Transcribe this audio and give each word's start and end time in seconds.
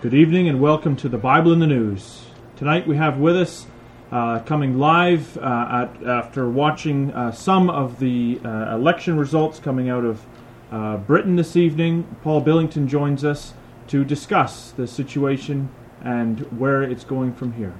Good 0.00 0.14
evening 0.14 0.48
and 0.48 0.60
welcome 0.60 0.94
to 0.94 1.08
the 1.08 1.18
Bible 1.18 1.52
in 1.52 1.58
the 1.58 1.66
News. 1.66 2.26
Tonight 2.54 2.86
we 2.86 2.96
have 2.96 3.18
with 3.18 3.36
us, 3.36 3.66
uh, 4.12 4.38
coming 4.38 4.78
live 4.78 5.36
uh, 5.38 5.88
at, 5.92 6.06
after 6.06 6.48
watching 6.48 7.12
uh, 7.12 7.32
some 7.32 7.68
of 7.68 7.98
the 7.98 8.40
uh, 8.44 8.76
election 8.76 9.18
results 9.18 9.58
coming 9.58 9.88
out 9.88 10.04
of 10.04 10.24
uh, 10.70 10.98
Britain 10.98 11.34
this 11.34 11.56
evening, 11.56 12.16
Paul 12.22 12.42
Billington 12.42 12.86
joins 12.86 13.24
us 13.24 13.54
to 13.88 14.04
discuss 14.04 14.70
the 14.70 14.86
situation 14.86 15.68
and 16.00 16.42
where 16.60 16.84
it's 16.84 17.02
going 17.02 17.34
from 17.34 17.54
here. 17.54 17.74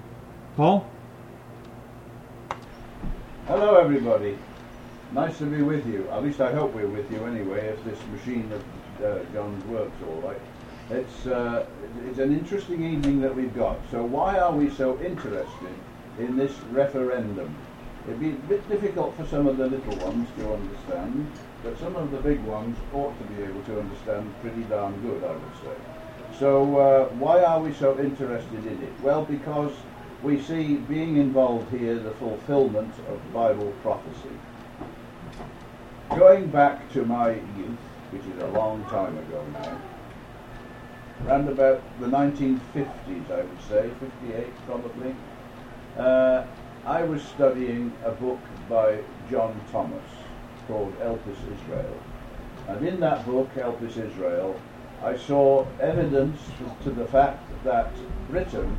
Paul? 0.56 0.91
Hello, 3.47 3.77
everybody. 3.77 4.37
Nice 5.12 5.39
to 5.39 5.45
be 5.45 5.62
with 5.62 5.87
you. 5.87 6.09
At 6.11 6.25
least 6.25 6.41
I 6.41 6.53
hope 6.53 6.75
we're 6.75 6.89
with 6.89 7.09
you 7.12 7.25
anyway, 7.27 7.69
if 7.69 7.84
this 7.84 8.00
machine 8.11 8.50
of 8.50 9.05
uh, 9.05 9.25
John's 9.33 9.64
works 9.66 9.95
all 10.09 10.20
right. 10.23 10.41
It's, 10.91 11.27
uh, 11.27 11.66
it's 12.09 12.19
an 12.19 12.33
interesting 12.33 12.83
evening 12.83 13.20
that 13.20 13.34
we've 13.34 13.55
got. 13.55 13.78
So 13.91 14.02
why 14.02 14.38
are 14.38 14.52
we 14.52 14.70
so 14.70 14.98
interested 15.01 15.75
in 16.19 16.36
this 16.36 16.53
referendum? 16.70 17.55
It'd 18.06 18.20
be 18.20 18.31
a 18.31 18.48
bit 18.48 18.67
difficult 18.70 19.14
for 19.14 19.27
some 19.27 19.47
of 19.47 19.59
the 19.59 19.66
little 19.66 19.97
ones 19.97 20.28
to 20.39 20.55
understand, 20.55 21.31
but 21.62 21.78
some 21.78 21.94
of 21.94 22.11
the 22.11 22.16
big 22.19 22.42
ones 22.44 22.78
ought 22.94 23.12
to 23.19 23.25
be 23.34 23.42
able 23.42 23.62
to 23.64 23.81
understand 23.81 24.34
pretty 24.41 24.62
darn 24.62 24.98
good, 25.03 25.22
I 25.25 25.33
would 25.33 25.56
say. 25.62 26.39
So 26.39 26.78
uh, 26.78 27.09
why 27.16 27.42
are 27.42 27.61
we 27.61 27.75
so 27.75 27.98
interested 27.98 28.64
in 28.64 28.83
it? 28.83 28.92
Well, 29.03 29.27
because 29.27 29.72
we 30.22 30.41
see 30.41 30.77
being 30.77 31.19
involved 31.19 31.70
here 31.77 31.98
the 31.98 32.12
fulfillment 32.12 32.94
of 33.11 33.33
Bible 33.34 33.75
prophecy. 33.83 34.31
Going 36.16 36.47
back 36.47 36.91
to 36.94 37.05
my 37.05 37.33
youth, 37.33 37.78
which 38.11 38.22
is 38.22 38.42
a 38.42 38.47
long 38.48 38.84
time 38.84 39.19
ago 39.19 39.44
now, 39.53 39.78
around 41.24 41.48
about 41.48 41.83
the 42.00 42.06
1950s, 42.06 43.30
I 43.30 43.42
would 43.42 43.62
say, 43.69 43.91
58 44.00 44.47
probably, 44.66 45.14
uh, 45.97 46.44
I 46.86 47.02
was 47.02 47.22
studying 47.22 47.92
a 48.05 48.12
book 48.12 48.41
by 48.69 49.00
John 49.30 49.60
Thomas 49.72 50.05
called 50.66 50.98
Elpis 51.00 51.38
Israel. 51.52 51.97
And 52.69 52.86
in 52.86 53.00
that 53.00 53.27
book, 53.27 53.48
Elpis 53.56 53.97
Israel, 53.97 54.60
I 55.02 55.16
saw 55.16 55.66
evidence 55.80 56.41
to 56.83 56.91
the 56.91 57.06
fact 57.06 57.42
that 57.64 57.92
Britain 58.30 58.77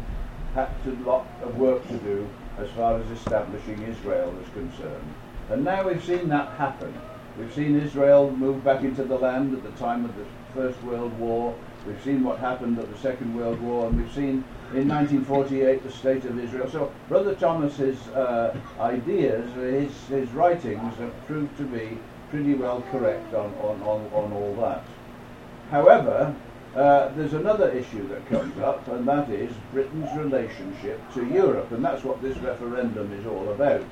had 0.54 0.70
a 0.86 0.92
lot 1.08 1.28
of 1.42 1.58
work 1.58 1.88
to 1.88 1.98
do 1.98 2.28
as 2.58 2.70
far 2.72 3.00
as 3.00 3.10
establishing 3.12 3.82
Israel 3.84 4.32
was 4.32 4.50
concerned. 4.50 5.14
And 5.50 5.64
now 5.64 5.88
we've 5.88 6.04
seen 6.04 6.30
that 6.30 6.50
happen. 6.54 6.94
We've 7.38 7.54
seen 7.54 7.80
Israel 7.80 8.32
move 8.32 8.64
back 8.64 8.84
into 8.84 9.04
the 9.04 9.18
land 9.18 9.56
at 9.56 9.64
the 9.64 9.72
time 9.80 10.06
of 10.06 10.16
the 10.16 10.26
First 10.54 10.82
World 10.84 11.18
War. 11.20 11.56
We've 11.86 12.02
seen 12.04 12.24
what 12.24 12.40
happened 12.40 12.78
at 12.78 12.92
the 12.92 12.98
Second 13.00 13.36
World 13.36 13.60
War, 13.62 13.88
and 13.88 13.98
we've 13.98 14.14
seen 14.14 14.44
in 14.74 14.88
1948 14.88 15.84
the 15.84 15.92
state 15.92 16.26
of 16.26 16.38
Israel. 16.38 16.70
So 16.70 16.92
Brother 17.08 17.36
Thomas's 17.36 18.00
uh, 18.10 18.56
ideas, 18.80 19.52
his, 19.56 20.08
his 20.08 20.30
writings, 20.32 20.96
have 20.98 21.26
proved 21.26 21.56
to 21.58 21.64
be 21.64 21.98
pretty 22.30 22.54
well 22.54 22.84
correct 22.92 23.34
on, 23.34 23.54
on, 23.62 23.82
on, 23.82 24.06
on 24.14 24.34
all 24.34 24.56
that. 24.62 24.84
However, 25.72 26.36
uh, 26.76 27.10
there's 27.16 27.34
another 27.34 27.72
issue 27.72 28.08
that 28.10 28.28
comes 28.30 28.58
up, 28.60 28.88
and 28.90 29.08
that 29.08 29.30
is 29.30 29.52
Britain's 29.72 30.16
relationship 30.18 31.02
to 31.14 31.26
Europe, 31.26 31.72
and 31.72 31.84
that's 31.84 32.04
what 32.04 32.22
this 32.22 32.38
referendum 32.38 33.12
is 33.14 33.26
all 33.26 33.50
about. 33.50 33.86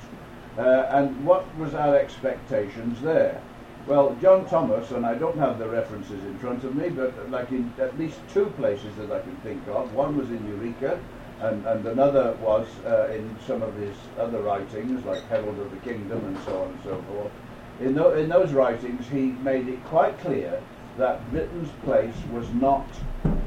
Uh, 0.56 0.86
and 0.90 1.24
what 1.24 1.44
was 1.56 1.74
our 1.74 1.96
expectations 1.96 3.00
there? 3.00 3.40
Well, 3.88 4.14
John 4.20 4.44
Thomas, 4.44 4.90
and 4.90 5.06
I 5.06 5.14
don't 5.14 5.38
have 5.38 5.58
the 5.58 5.66
references 5.66 6.22
in 6.22 6.38
front 6.40 6.62
of 6.62 6.74
me, 6.74 6.90
but 6.90 7.30
like 7.30 7.50
in 7.50 7.72
at 7.80 7.98
least 7.98 8.18
two 8.30 8.44
places 8.58 8.94
that 8.96 9.10
I 9.10 9.20
can 9.20 9.34
think 9.36 9.66
of. 9.66 9.94
One 9.94 10.18
was 10.18 10.28
in 10.28 10.46
Eureka, 10.46 11.00
and, 11.40 11.64
and 11.64 11.86
another 11.86 12.36
was 12.42 12.66
uh, 12.84 13.10
in 13.10 13.34
some 13.46 13.62
of 13.62 13.74
his 13.76 13.96
other 14.18 14.42
writings, 14.42 15.02
like 15.06 15.22
Herald 15.28 15.58
of 15.58 15.70
the 15.70 15.78
Kingdom 15.78 16.22
and 16.22 16.38
so 16.44 16.64
on 16.64 16.68
and 16.68 16.80
so 16.84 17.02
forth. 17.08 17.32
In, 17.80 17.98
in 18.18 18.28
those 18.28 18.52
writings, 18.52 19.06
he 19.08 19.32
made 19.40 19.68
it 19.68 19.82
quite 19.86 20.18
clear 20.20 20.62
that 20.98 21.30
Britain's 21.30 21.70
place 21.82 22.16
was 22.30 22.46
not 22.50 22.86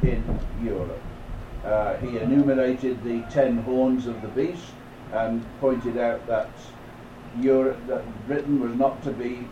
in 0.01 0.23
Europe. 0.63 1.03
Uh, 1.63 1.97
he 1.97 2.17
enumerated 2.17 3.03
the 3.03 3.21
ten 3.29 3.59
horns 3.59 4.07
of 4.07 4.19
the 4.23 4.29
beast 4.29 4.73
and 5.13 5.45
pointed 5.59 5.99
out 5.99 6.25
that 6.25 6.49
Europe, 7.39 7.77
that 7.85 8.03
Britain 8.25 8.59
was 8.59 8.73
not 8.75 9.03
to 9.03 9.11
be 9.11 9.47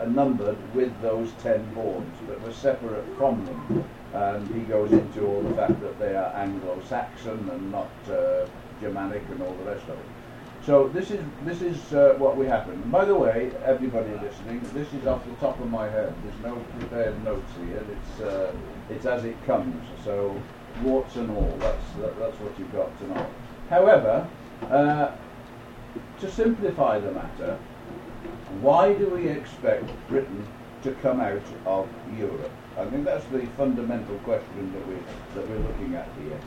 uh, 0.00 0.06
numbered 0.06 0.58
with 0.74 0.92
those 1.00 1.32
ten 1.42 1.64
horns, 1.74 2.16
but 2.26 2.40
were 2.42 2.52
separate 2.52 3.04
from 3.16 3.44
them. 3.46 3.84
And 4.12 4.46
he 4.54 4.60
goes 4.62 4.92
into 4.92 5.26
all 5.26 5.42
the 5.42 5.54
fact 5.54 5.80
that 5.80 5.98
they 5.98 6.14
are 6.14 6.32
Anglo-Saxon 6.36 7.50
and 7.50 7.72
not 7.72 7.90
uh, 8.08 8.46
Germanic 8.80 9.22
and 9.30 9.42
all 9.42 9.54
the 9.54 9.64
rest 9.64 9.82
of 9.84 9.98
it. 9.98 10.06
So 10.64 10.88
this 10.88 11.10
is 11.10 11.22
this 11.44 11.60
is 11.60 11.92
uh, 11.92 12.14
what 12.16 12.36
we 12.36 12.46
happen. 12.46 12.72
And 12.72 12.90
by 12.90 13.04
the 13.04 13.14
way, 13.14 13.50
everybody 13.64 14.12
listening, 14.12 14.62
this 14.72 14.90
is 14.94 15.06
off 15.06 15.22
the 15.26 15.34
top 15.34 15.60
of 15.60 15.68
my 15.68 15.90
head. 15.90 16.14
There's 16.22 16.42
no 16.42 16.54
prepared 16.78 17.22
notes 17.22 17.52
here. 17.66 17.84
It's 17.96 18.20
uh, 18.22 18.52
it's 18.88 19.04
as 19.04 19.24
it 19.24 19.36
comes. 19.44 19.84
So 20.04 20.34
warts 20.82 21.16
and 21.16 21.30
all. 21.36 21.54
That's 21.58 21.92
that, 22.00 22.18
that's 22.18 22.40
what 22.40 22.58
you've 22.58 22.72
got 22.72 22.98
to 23.00 23.08
know. 23.08 23.26
However, 23.68 24.26
uh, 24.70 25.10
to 26.20 26.30
simplify 26.30 26.98
the 26.98 27.12
matter, 27.12 27.58
why 28.60 28.92
do 28.92 29.08
we 29.08 29.28
expect 29.28 29.90
Britain 30.08 30.46
to 30.82 30.92
come 30.96 31.20
out 31.20 31.42
of 31.66 31.88
Europe? 32.16 32.50
I 32.76 32.84
think 32.86 33.04
that's 33.04 33.24
the 33.26 33.46
fundamental 33.56 34.16
question 34.18 34.72
that 34.72 34.86
we 34.88 34.94
that 35.34 35.48
we're 35.48 35.66
looking 35.68 35.94
at 35.94 36.08
here. 36.22 36.38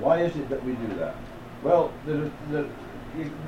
Why 0.00 0.22
is 0.22 0.34
it 0.36 0.48
that 0.48 0.64
we 0.64 0.72
do 0.74 0.94
that? 0.96 1.16
Well, 1.62 1.92
the, 2.06 2.30
the, 2.50 2.68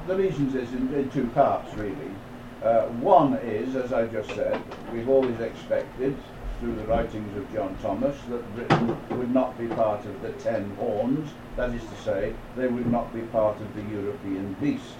the 0.08 0.16
reasons 0.16 0.54
is 0.54 0.72
in, 0.72 0.92
in 0.94 1.10
two 1.10 1.26
parts 1.28 1.72
really. 1.74 2.10
Uh, 2.62 2.86
one 2.98 3.34
is, 3.36 3.76
as 3.76 3.92
I 3.92 4.06
just 4.06 4.28
said, 4.34 4.60
we've 4.92 5.08
always 5.08 5.38
expected 5.40 6.14
through 6.60 6.74
the 6.74 6.84
writings 6.84 7.34
of 7.38 7.50
John 7.54 7.74
Thomas 7.80 8.16
that 8.28 8.54
Britain 8.54 9.18
would 9.18 9.32
not 9.32 9.56
be 9.58 9.66
part 9.68 10.04
of 10.04 10.20
the 10.20 10.32
ten 10.32 10.68
horns, 10.76 11.30
that 11.56 11.70
is 11.70 11.82
to 11.82 11.96
say, 12.02 12.34
they 12.56 12.66
would 12.66 12.90
not 12.92 13.14
be 13.14 13.22
part 13.22 13.58
of 13.58 13.74
the 13.74 13.82
European 13.82 14.54
beast. 14.60 14.96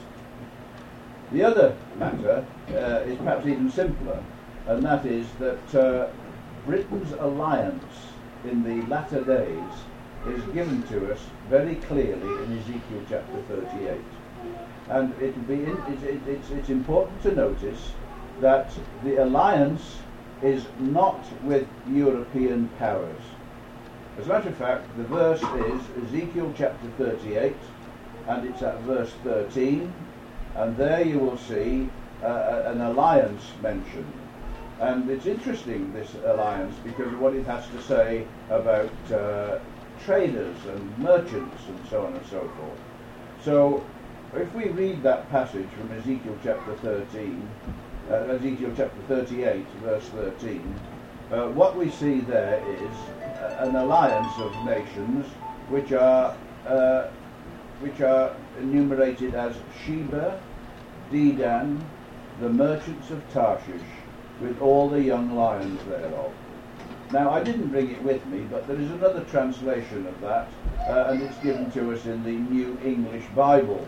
The 1.32 1.44
other 1.44 1.76
matter 1.96 2.44
uh, 2.70 3.08
is 3.08 3.16
perhaps 3.18 3.46
even 3.46 3.70
simpler, 3.70 4.22
and 4.66 4.82
that 4.82 5.06
is 5.06 5.26
that 5.38 5.74
uh, 5.74 6.08
Britain's 6.66 7.12
alliance 7.12 7.84
in 8.44 8.64
the 8.64 8.84
latter 8.88 9.22
days 9.22 9.72
is 10.26 10.42
given 10.52 10.82
to 10.84 11.12
us 11.12 11.20
very 11.48 11.76
clearly 11.76 12.44
in 12.44 12.58
Ezekiel 12.58 13.02
chapter 13.08 13.42
38. 13.48 14.00
And 14.88 15.14
it 15.22 15.46
be 15.46 15.54
in, 15.54 15.76
it, 15.88 16.02
it, 16.02 16.20
it's, 16.26 16.50
it's 16.50 16.68
important 16.68 17.22
to 17.22 17.34
notice 17.34 17.92
that 18.40 18.72
the 19.04 19.22
alliance 19.22 19.98
is 20.42 20.64
not 20.78 21.24
with 21.44 21.66
European 21.88 22.68
powers. 22.78 23.20
As 24.18 24.26
a 24.26 24.28
matter 24.28 24.48
of 24.48 24.56
fact, 24.56 24.96
the 24.96 25.04
verse 25.04 25.42
is 25.42 26.04
Ezekiel 26.04 26.52
chapter 26.56 26.88
38, 26.98 27.54
and 28.26 28.48
it's 28.48 28.62
at 28.62 28.80
verse 28.80 29.12
13, 29.22 29.92
and 30.56 30.76
there 30.76 31.04
you 31.04 31.18
will 31.18 31.38
see 31.38 31.88
uh, 32.22 32.62
an 32.66 32.80
alliance 32.80 33.42
mentioned. 33.62 34.12
And 34.80 35.10
it's 35.10 35.26
interesting, 35.26 35.92
this 35.92 36.14
alliance, 36.24 36.74
because 36.82 37.12
of 37.12 37.20
what 37.20 37.34
it 37.34 37.44
has 37.46 37.66
to 37.68 37.82
say 37.82 38.26
about 38.48 38.90
uh, 39.12 39.58
traders 40.04 40.56
and 40.66 40.98
merchants 40.98 41.62
and 41.68 41.88
so 41.88 42.06
on 42.06 42.14
and 42.14 42.26
so 42.26 42.40
forth. 42.40 42.80
So, 43.44 43.84
if 44.34 44.52
we 44.54 44.68
read 44.68 45.02
that 45.02 45.28
passage 45.30 45.68
from 45.78 45.92
Ezekiel 45.98 46.38
chapter 46.42 46.74
13, 46.76 47.48
uh, 48.10 48.14
Ezekiel 48.14 48.72
chapter 48.76 49.02
38, 49.08 49.66
verse 49.82 50.04
13, 50.08 50.80
uh, 51.30 51.48
what 51.48 51.76
we 51.76 51.90
see 51.90 52.20
there 52.20 52.62
is 52.68 52.96
an 53.58 53.76
alliance 53.76 54.32
of 54.38 54.54
nations 54.64 55.26
which 55.68 55.92
are 55.92 56.36
uh, 56.66 57.08
which 57.80 58.00
are 58.00 58.36
enumerated 58.58 59.34
as 59.34 59.56
Sheba, 59.84 60.40
Dedan, 61.10 61.80
the 62.40 62.48
merchants 62.48 63.10
of 63.10 63.22
Tarshish, 63.32 63.82
with 64.40 64.60
all 64.60 64.88
the 64.88 65.02
young 65.02 65.34
lions 65.34 65.82
thereof. 65.84 66.32
Now, 67.12 67.30
I 67.30 67.42
didn't 67.42 67.68
bring 67.68 67.90
it 67.90 68.02
with 68.02 68.24
me, 68.26 68.46
but 68.50 68.66
there 68.68 68.78
is 68.78 68.90
another 68.90 69.24
translation 69.24 70.06
of 70.06 70.20
that, 70.20 70.48
uh, 70.88 71.10
and 71.10 71.22
it's 71.22 71.36
given 71.38 71.70
to 71.72 71.92
us 71.92 72.06
in 72.06 72.22
the 72.22 72.30
New 72.30 72.78
English 72.84 73.24
Bible. 73.34 73.86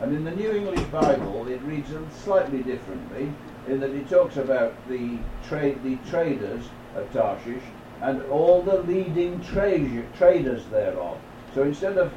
And 0.00 0.14
in 0.16 0.24
the 0.24 0.30
New 0.30 0.50
English 0.50 0.82
Bible, 0.86 1.46
it 1.48 1.60
reads 1.62 1.90
slightly 2.24 2.62
differently, 2.62 3.32
in 3.68 3.78
that 3.80 3.90
it 3.90 4.08
talks 4.08 4.36
about 4.36 4.74
the, 4.88 5.18
tra- 5.46 5.78
the 5.80 5.96
traders 6.08 6.64
of 6.96 7.12
Tarshish 7.12 7.62
and 8.00 8.22
all 8.22 8.62
the 8.62 8.82
leading 8.82 9.40
tra- 9.42 10.02
traders 10.16 10.64
thereof. 10.66 11.18
So 11.54 11.62
instead 11.62 11.98
of 11.98 12.12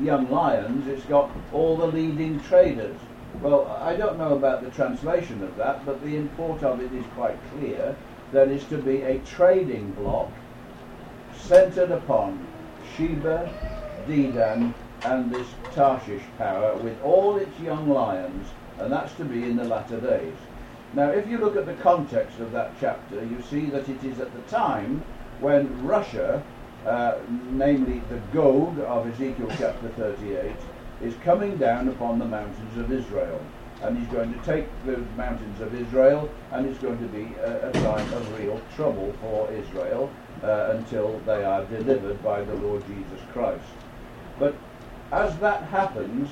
young 0.00 0.30
lions, 0.30 0.86
it's 0.86 1.04
got 1.06 1.30
all 1.52 1.76
the 1.76 1.86
leading 1.86 2.40
traders. 2.40 2.96
Well, 3.42 3.66
I 3.80 3.96
don't 3.96 4.18
know 4.18 4.34
about 4.34 4.62
the 4.62 4.70
translation 4.70 5.42
of 5.42 5.56
that, 5.56 5.84
but 5.86 6.02
the 6.02 6.16
import 6.16 6.62
of 6.62 6.80
it 6.80 6.92
is 6.92 7.04
quite 7.14 7.38
clear. 7.52 7.96
There 8.32 8.48
is 8.48 8.64
to 8.64 8.78
be 8.78 9.02
a 9.02 9.18
trading 9.20 9.92
bloc 9.92 10.30
centered 11.34 11.90
upon 11.90 12.46
Sheba, 12.96 13.50
Dedan, 14.06 14.74
and 15.04 15.32
this 15.32 15.46
Tarshish 15.74 16.22
power 16.36 16.76
with 16.76 17.00
all 17.02 17.36
its 17.36 17.58
young 17.60 17.88
lions, 17.88 18.48
and 18.78 18.92
that's 18.92 19.14
to 19.14 19.24
be 19.24 19.44
in 19.44 19.56
the 19.56 19.64
latter 19.64 20.00
days. 20.00 20.36
Now, 20.92 21.10
if 21.10 21.28
you 21.28 21.38
look 21.38 21.56
at 21.56 21.66
the 21.66 21.74
context 21.74 22.40
of 22.40 22.52
that 22.52 22.72
chapter, 22.80 23.24
you 23.24 23.40
see 23.48 23.66
that 23.66 23.88
it 23.88 24.02
is 24.04 24.18
at 24.20 24.32
the 24.34 24.42
time 24.50 25.02
when 25.40 25.86
Russia, 25.86 26.42
uh, 26.86 27.18
namely 27.50 28.02
the 28.08 28.18
Gog 28.32 28.78
of 28.80 29.06
Ezekiel 29.06 29.48
chapter 29.58 29.88
38, 29.90 30.52
is 31.02 31.14
coming 31.22 31.56
down 31.56 31.88
upon 31.88 32.18
the 32.18 32.24
mountains 32.24 32.76
of 32.78 32.92
Israel. 32.92 33.40
And 33.82 33.98
he's 33.98 34.08
going 34.08 34.32
to 34.32 34.38
take 34.40 34.66
the 34.84 34.98
mountains 35.16 35.60
of 35.60 35.74
Israel, 35.74 36.28
and 36.52 36.66
it's 36.66 36.78
going 36.78 36.98
to 36.98 37.06
be 37.06 37.34
a, 37.36 37.70
a 37.70 37.72
time 37.72 38.12
of 38.12 38.38
real 38.38 38.60
trouble 38.76 39.14
for 39.22 39.50
Israel 39.52 40.10
uh, 40.42 40.74
until 40.76 41.18
they 41.20 41.44
are 41.44 41.64
delivered 41.64 42.22
by 42.22 42.42
the 42.42 42.54
Lord 42.56 42.86
Jesus 42.86 43.20
Christ. 43.32 43.64
But 44.38 44.54
as 45.12 45.38
that 45.38 45.64
happens, 45.64 46.28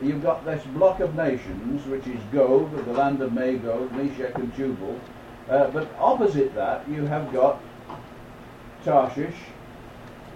you've 0.00 0.22
got 0.22 0.44
this 0.44 0.64
block 0.74 1.00
of 1.00 1.14
nations, 1.14 1.84
which 1.86 2.06
is 2.06 2.20
Gog, 2.32 2.72
the 2.84 2.92
land 2.92 3.20
of 3.20 3.32
Magog, 3.32 3.92
Meshech 3.92 4.36
and 4.36 4.54
Tubal. 4.56 5.00
Uh, 5.48 5.68
but 5.70 5.88
opposite 5.98 6.54
that, 6.54 6.88
you 6.88 7.04
have 7.06 7.32
got 7.32 7.60
Tarshish, 8.84 9.36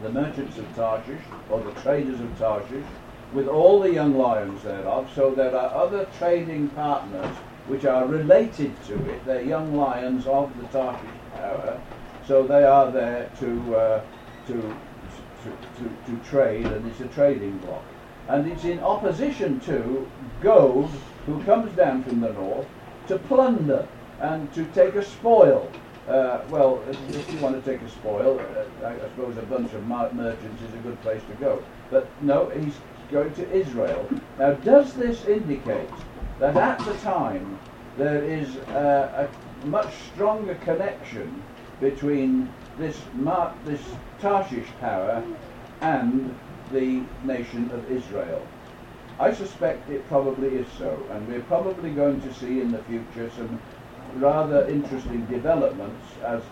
the 0.03 0.11
merchants 0.11 0.59
of 0.59 0.75
Tarshish, 0.75 1.23
or 1.51 1.61
the 1.61 1.73
traders 1.81 2.21
of 2.21 2.39
Tarshish, 2.39 2.85
with 3.33 3.49
all 3.49 3.81
the 3.81 3.93
young 3.93 4.17
lions 4.17 4.63
thereof. 4.63 5.11
So 5.15 5.35
there 5.35 5.55
are 5.57 5.75
other 5.75 6.07
trading 6.19 6.69
partners 6.71 7.35
which 7.67 7.85
are 7.85 8.07
related 8.07 8.73
to 8.85 8.95
it. 9.11 9.25
They're 9.25 9.43
young 9.43 9.77
lions 9.77 10.27
of 10.27 10.57
the 10.61 10.67
Tarshish 10.69 11.11
power. 11.35 11.81
So 12.27 12.47
they 12.47 12.65
are 12.65 12.91
there 12.91 13.31
to, 13.41 13.77
uh, 13.77 14.03
to, 14.47 14.53
to, 14.53 15.51
to, 15.79 15.91
to 16.07 16.29
trade, 16.29 16.67
and 16.67 16.87
it's 16.87 17.01
a 17.01 17.09
trading 17.09 17.59
block. 17.59 17.85
And 18.29 18.51
it's 18.51 18.65
in 18.65 18.81
opposition 18.81 19.61
to 19.61 20.09
Gog, 20.41 20.91
who 21.27 21.43
comes 21.45 21.75
down 21.77 22.03
from 22.05 22.21
the 22.21 22.33
north, 22.33 22.67
to 23.09 23.19
plunder 23.19 23.87
and 24.21 24.53
to 24.55 24.65
take 24.67 24.95
a 24.95 25.05
spoil. 25.05 25.71
Uh, 26.09 26.41
well, 26.51 26.85
if 26.89 27.33
you 27.33 27.39
want 27.41 27.63
to 27.63 27.71
take 27.71 27.83
a 27.83 27.91
spoil, 27.91 28.39
uh, 28.39 28.87
I, 28.87 28.97
suppose 29.09 29.37
a 29.39 29.43
bunch 29.43 29.73
of 29.73 29.85
merchants 29.89 30.63
is 30.63 30.73
a 30.73 30.79
good 30.79 31.01
place 31.03 31.21
to 31.29 31.35
go. 31.35 31.63
But 31.91 32.09
no, 32.23 32.49
he's 32.51 32.77
going 33.11 33.35
to 33.35 33.51
Israel. 33.53 34.09
Now, 34.39 34.53
does 34.53 34.95
this 34.95 35.25
indicate 35.27 35.89
that 36.39 36.57
at 36.57 36.79
the 36.85 36.95
time 36.99 37.59
there 37.97 38.23
is 38.23 38.57
uh, 38.69 39.29
a 39.29 39.67
much 39.67 39.93
stronger 40.13 40.55
connection 40.57 41.43
between 41.81 42.53
this, 42.79 43.01
Mar- 43.15 43.55
this 43.65 43.83
Tarshish 44.21 44.69
power 44.81 45.25
and 45.81 46.39
the 46.73 47.03
nation 47.25 47.69
of 47.73 47.91
Israel? 47.91 48.47
I 49.19 49.33
suspect 49.33 49.89
it 49.89 50.07
probably 50.09 50.49
is 50.49 50.69
so, 50.79 51.05
and 51.11 51.27
we're 51.27 51.43
probably 51.43 51.91
going 51.91 52.21
to 52.21 52.35
see 52.35 52.61
in 52.61 52.71
the 52.71 52.83
future 52.85 53.31
some 53.31 53.59
rather 54.17 54.67
interesting 54.69 55.25
developments 55.27 56.07
as 56.25 56.43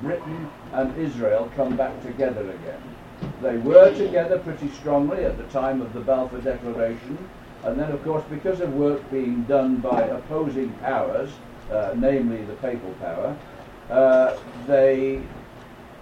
Britain 0.00 0.50
and 0.72 0.96
Israel 0.98 1.50
come 1.56 1.76
back 1.76 2.00
together 2.02 2.42
again. 2.42 2.82
They 3.40 3.56
were 3.58 3.94
together 3.94 4.38
pretty 4.38 4.68
strongly 4.70 5.24
at 5.24 5.36
the 5.36 5.44
time 5.44 5.80
of 5.80 5.92
the 5.92 6.00
Balfour 6.00 6.40
Declaration, 6.40 7.18
and 7.64 7.78
then, 7.78 7.92
of 7.92 8.02
course, 8.02 8.24
because 8.28 8.60
of 8.60 8.74
work 8.74 9.08
being 9.10 9.44
done 9.44 9.76
by 9.76 10.02
opposing 10.02 10.72
powers, 10.74 11.30
uh, 11.70 11.94
namely 11.96 12.42
the 12.44 12.54
papal 12.54 12.92
power, 12.94 13.36
uh, 13.88 14.36
they 14.66 15.22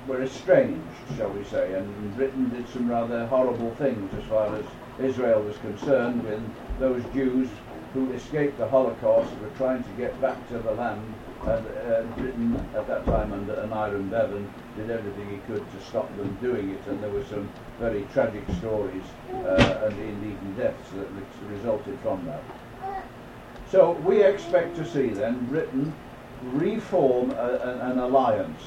were 0.06 0.22
estranged, 0.22 0.80
shall 1.16 1.30
we 1.30 1.44
say, 1.44 1.74
and 1.74 2.16
Britain 2.16 2.48
did 2.50 2.66
some 2.68 2.88
rather 2.88 3.26
horrible 3.26 3.74
things 3.74 4.12
as 4.14 4.24
far 4.24 4.54
as 4.56 4.64
Israel 4.98 5.42
was 5.42 5.56
concerned 5.58 6.24
with 6.24 6.42
those 6.78 7.02
Jews 7.12 7.48
who 7.92 8.12
escaped 8.12 8.56
the 8.58 8.68
Holocaust 8.68 9.32
were 9.40 9.50
trying 9.56 9.82
to 9.82 9.90
get 9.90 10.18
back 10.20 10.48
to 10.48 10.58
the 10.58 10.72
land 10.72 11.14
and 11.42 11.66
uh, 11.66 12.02
Britain 12.16 12.54
at 12.74 12.86
that 12.86 13.04
time 13.06 13.32
under 13.32 13.54
Aneurin 13.54 14.10
Bevan 14.10 14.48
did 14.76 14.90
everything 14.90 15.28
he 15.30 15.38
could 15.52 15.64
to 15.72 15.84
stop 15.84 16.14
them 16.16 16.36
doing 16.40 16.70
it 16.70 16.86
and 16.86 17.02
there 17.02 17.10
were 17.10 17.24
some 17.24 17.48
very 17.78 18.06
tragic 18.12 18.44
stories 18.58 19.02
uh, 19.32 19.86
and 19.86 19.98
indeed 19.98 20.32
even 20.32 20.56
deaths 20.56 20.90
that 20.90 21.08
resulted 21.48 21.98
from 22.00 22.24
that. 22.26 22.42
So 23.70 23.92
we 23.92 24.22
expect 24.22 24.76
to 24.76 24.86
see 24.86 25.08
then 25.08 25.46
Britain 25.46 25.92
reform 26.52 27.30
a, 27.32 27.80
an 27.82 27.98
alliance. 27.98 28.60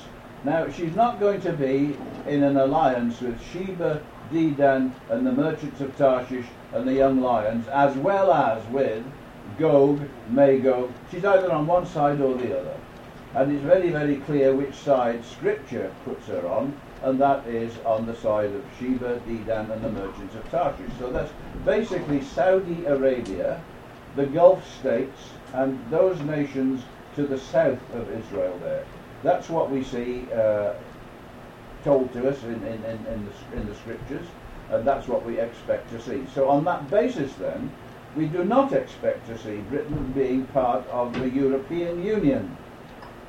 Now 0.43 0.69
she's 0.69 0.95
not 0.95 1.19
going 1.19 1.41
to 1.41 1.53
be 1.53 1.95
in 2.27 2.43
an 2.43 2.57
alliance 2.57 3.21
with 3.21 3.41
Sheba, 3.51 4.01
Dedan 4.31 4.93
and 5.09 5.25
the 5.25 5.31
merchants 5.31 5.79
of 5.79 5.95
Tarshish 5.97 6.47
and 6.73 6.87
the 6.87 6.93
young 6.93 7.21
lions 7.21 7.67
as 7.67 7.95
well 7.97 8.33
as 8.33 8.65
with 8.69 9.03
Gog, 9.59 10.01
Magog. 10.29 10.91
She's 11.11 11.23
either 11.25 11.51
on 11.51 11.67
one 11.67 11.85
side 11.85 12.19
or 12.21 12.35
the 12.35 12.59
other. 12.59 12.75
And 13.35 13.51
it's 13.51 13.63
very, 13.63 13.89
very 13.89 14.17
clear 14.17 14.55
which 14.55 14.75
side 14.75 15.25
Scripture 15.25 15.91
puts 16.05 16.27
her 16.27 16.47
on, 16.47 16.75
and 17.01 17.19
that 17.19 17.45
is 17.47 17.73
on 17.85 18.05
the 18.05 18.15
side 18.15 18.51
of 18.51 18.63
Sheba, 18.79 19.19
Dedan, 19.27 19.71
and 19.71 19.83
the 19.83 19.91
merchants 19.91 20.35
of 20.35 20.49
Tarshish. 20.51 20.91
So 20.99 21.11
that's 21.11 21.31
basically 21.65 22.21
Saudi 22.21 22.85
Arabia, 22.85 23.61
the 24.15 24.27
Gulf 24.27 24.63
states, 24.79 25.29
and 25.53 25.79
those 25.89 26.19
nations 26.21 26.83
to 27.15 27.25
the 27.25 27.39
south 27.39 27.81
of 27.93 28.09
Israel 28.11 28.57
there. 28.61 28.85
That's 29.23 29.49
what 29.49 29.71
we 29.71 29.83
see 29.83 30.27
uh, 30.31 30.73
told 31.83 32.13
to 32.13 32.29
us 32.29 32.43
in, 32.43 32.55
in, 32.55 32.83
in, 32.85 33.05
in, 33.07 33.25
the, 33.25 33.57
in 33.57 33.67
the 33.67 33.75
Scriptures, 33.75 34.25
and 34.71 34.85
that's 34.85 35.07
what 35.07 35.25
we 35.25 35.39
expect 35.39 35.89
to 35.91 36.01
see. 36.01 36.25
So 36.33 36.49
on 36.49 36.63
that 36.65 36.89
basis 36.89 37.33
then, 37.35 37.71
we 38.15 38.25
do 38.27 38.43
not 38.43 38.73
expect 38.73 39.27
to 39.27 39.37
see 39.37 39.57
Britain 39.69 40.11
being 40.13 40.45
part 40.47 40.85
of 40.87 41.13
the 41.19 41.29
European 41.29 42.03
Union. 42.03 42.55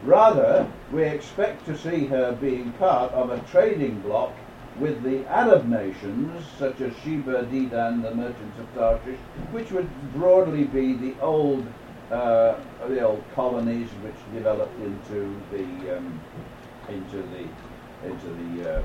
Rather, 0.03 0.71
we 0.93 1.05
expect 1.05 1.65
to 1.67 1.79
see 1.79 2.07
her 2.07 2.33
being 2.33 2.73
part 2.73 3.11
of 3.13 3.31
a 3.31 3.39
trading 3.51 4.01
bloc 4.01 4.33
with 4.79 5.03
the 5.03 5.25
Arab 5.29 5.67
nations, 5.67 6.45
such 6.59 6.81
as 6.81 6.93
Sheba, 6.99 7.45
Dedan, 7.45 8.03
the 8.03 8.15
merchants 8.15 8.59
of 8.59 8.75
Tarshish, 8.75 9.19
which 9.53 9.71
would 9.71 9.89
broadly 10.13 10.65
be 10.65 10.95
the 10.95 11.19
old, 11.21 11.67
uh, 12.11 12.57
the 12.89 13.01
old 13.01 13.23
colonies 13.35 13.89
which 14.03 14.35
developed 14.35 14.79
into 14.81 15.41
the 15.53 15.97
um, 15.97 16.21
into 16.89 17.17
the 17.17 17.49
into 18.07 18.27
the 18.27 18.79
uh, 18.79 18.83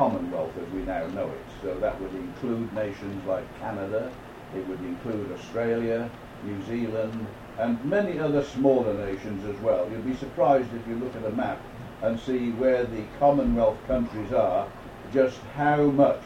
Commonwealth 0.00 0.56
as 0.56 0.72
we 0.72 0.80
now 0.80 1.06
know 1.08 1.26
it. 1.26 1.44
So 1.60 1.78
that 1.78 2.00
would 2.00 2.14
include 2.14 2.72
nations 2.72 3.22
like 3.26 3.44
Canada, 3.60 4.10
it 4.56 4.66
would 4.66 4.80
include 4.80 5.30
Australia, 5.30 6.10
New 6.42 6.64
Zealand, 6.64 7.26
and 7.58 7.84
many 7.84 8.18
other 8.18 8.42
smaller 8.42 8.94
nations 8.94 9.44
as 9.44 9.60
well. 9.60 9.86
You'd 9.90 10.06
be 10.06 10.16
surprised 10.16 10.72
if 10.72 10.88
you 10.88 10.94
look 10.94 11.14
at 11.16 11.26
a 11.26 11.36
map 11.36 11.60
and 12.00 12.18
see 12.18 12.50
where 12.52 12.84
the 12.84 13.04
Commonwealth 13.18 13.76
countries 13.86 14.32
are, 14.32 14.66
just 15.12 15.38
how 15.54 15.82
much 15.82 16.22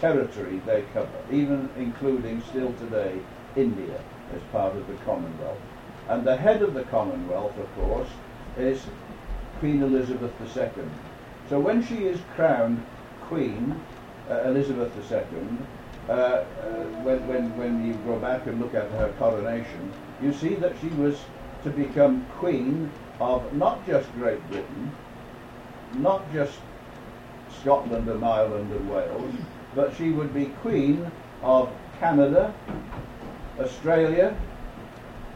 territory 0.00 0.62
they 0.64 0.82
cover, 0.94 1.20
even 1.30 1.68
including 1.76 2.40
still 2.40 2.72
today 2.72 3.20
India 3.54 4.00
as 4.34 4.40
part 4.50 4.74
of 4.74 4.86
the 4.86 4.94
Commonwealth. 5.04 5.60
And 6.08 6.26
the 6.26 6.38
head 6.38 6.62
of 6.62 6.72
the 6.72 6.84
Commonwealth, 6.84 7.58
of 7.58 7.74
course, 7.74 8.08
is 8.56 8.80
Queen 9.58 9.82
Elizabeth 9.82 10.32
II. 10.56 10.84
So 11.48 11.58
when 11.58 11.82
she 11.82 12.04
is 12.04 12.20
crowned 12.34 12.84
Queen 13.22 13.80
uh, 14.30 14.42
Elizabeth 14.42 14.92
II, 15.10 15.38
uh, 16.08 16.12
uh, 16.12 16.44
when, 17.02 17.26
when, 17.26 17.56
when 17.56 17.86
you 17.86 17.94
go 18.04 18.18
back 18.18 18.46
and 18.46 18.60
look 18.60 18.74
at 18.74 18.90
her 18.92 19.14
coronation, 19.18 19.92
you 20.22 20.32
see 20.32 20.54
that 20.56 20.74
she 20.80 20.88
was 20.88 21.18
to 21.64 21.70
become 21.70 22.26
Queen 22.38 22.90
of 23.20 23.52
not 23.54 23.86
just 23.86 24.12
Great 24.14 24.46
Britain, 24.48 24.92
not 25.94 26.30
just 26.32 26.58
Scotland 27.60 28.08
and 28.08 28.24
Ireland 28.24 28.70
and 28.70 28.90
Wales, 28.90 29.34
but 29.74 29.94
she 29.96 30.10
would 30.10 30.34
be 30.34 30.46
Queen 30.60 31.10
of 31.42 31.70
Canada, 31.98 32.54
Australia, 33.58 34.36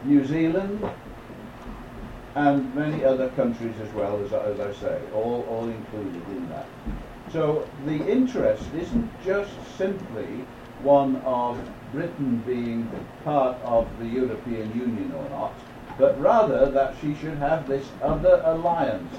New 0.05 0.25
Zealand, 0.25 0.83
and 2.35 2.73
many 2.73 3.03
other 3.03 3.29
countries 3.29 3.75
as 3.81 3.93
well, 3.93 4.23
as, 4.23 4.33
as 4.33 4.59
I 4.59 4.73
say, 4.73 5.01
all, 5.13 5.45
all 5.49 5.69
included 5.69 6.27
in 6.29 6.49
that. 6.49 6.65
So 7.31 7.67
the 7.85 8.07
interest 8.07 8.63
isn't 8.73 9.09
just 9.23 9.51
simply 9.77 10.45
one 10.81 11.17
of 11.17 11.57
Britain 11.91 12.43
being 12.45 12.89
part 13.23 13.57
of 13.63 13.87
the 13.99 14.05
European 14.05 14.77
Union 14.77 15.13
or 15.15 15.29
not, 15.29 15.53
but 15.97 16.19
rather 16.19 16.69
that 16.71 16.95
she 16.99 17.15
should 17.15 17.37
have 17.37 17.67
this 17.67 17.87
other 18.01 18.41
alliance. 18.45 19.15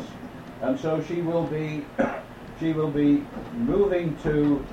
And 0.62 0.78
so 0.78 1.02
she 1.02 1.22
will 1.22 1.44
be, 1.44 1.84
she 2.60 2.72
will 2.72 2.90
be 2.90 3.24
moving 3.54 4.16
to 4.24 4.64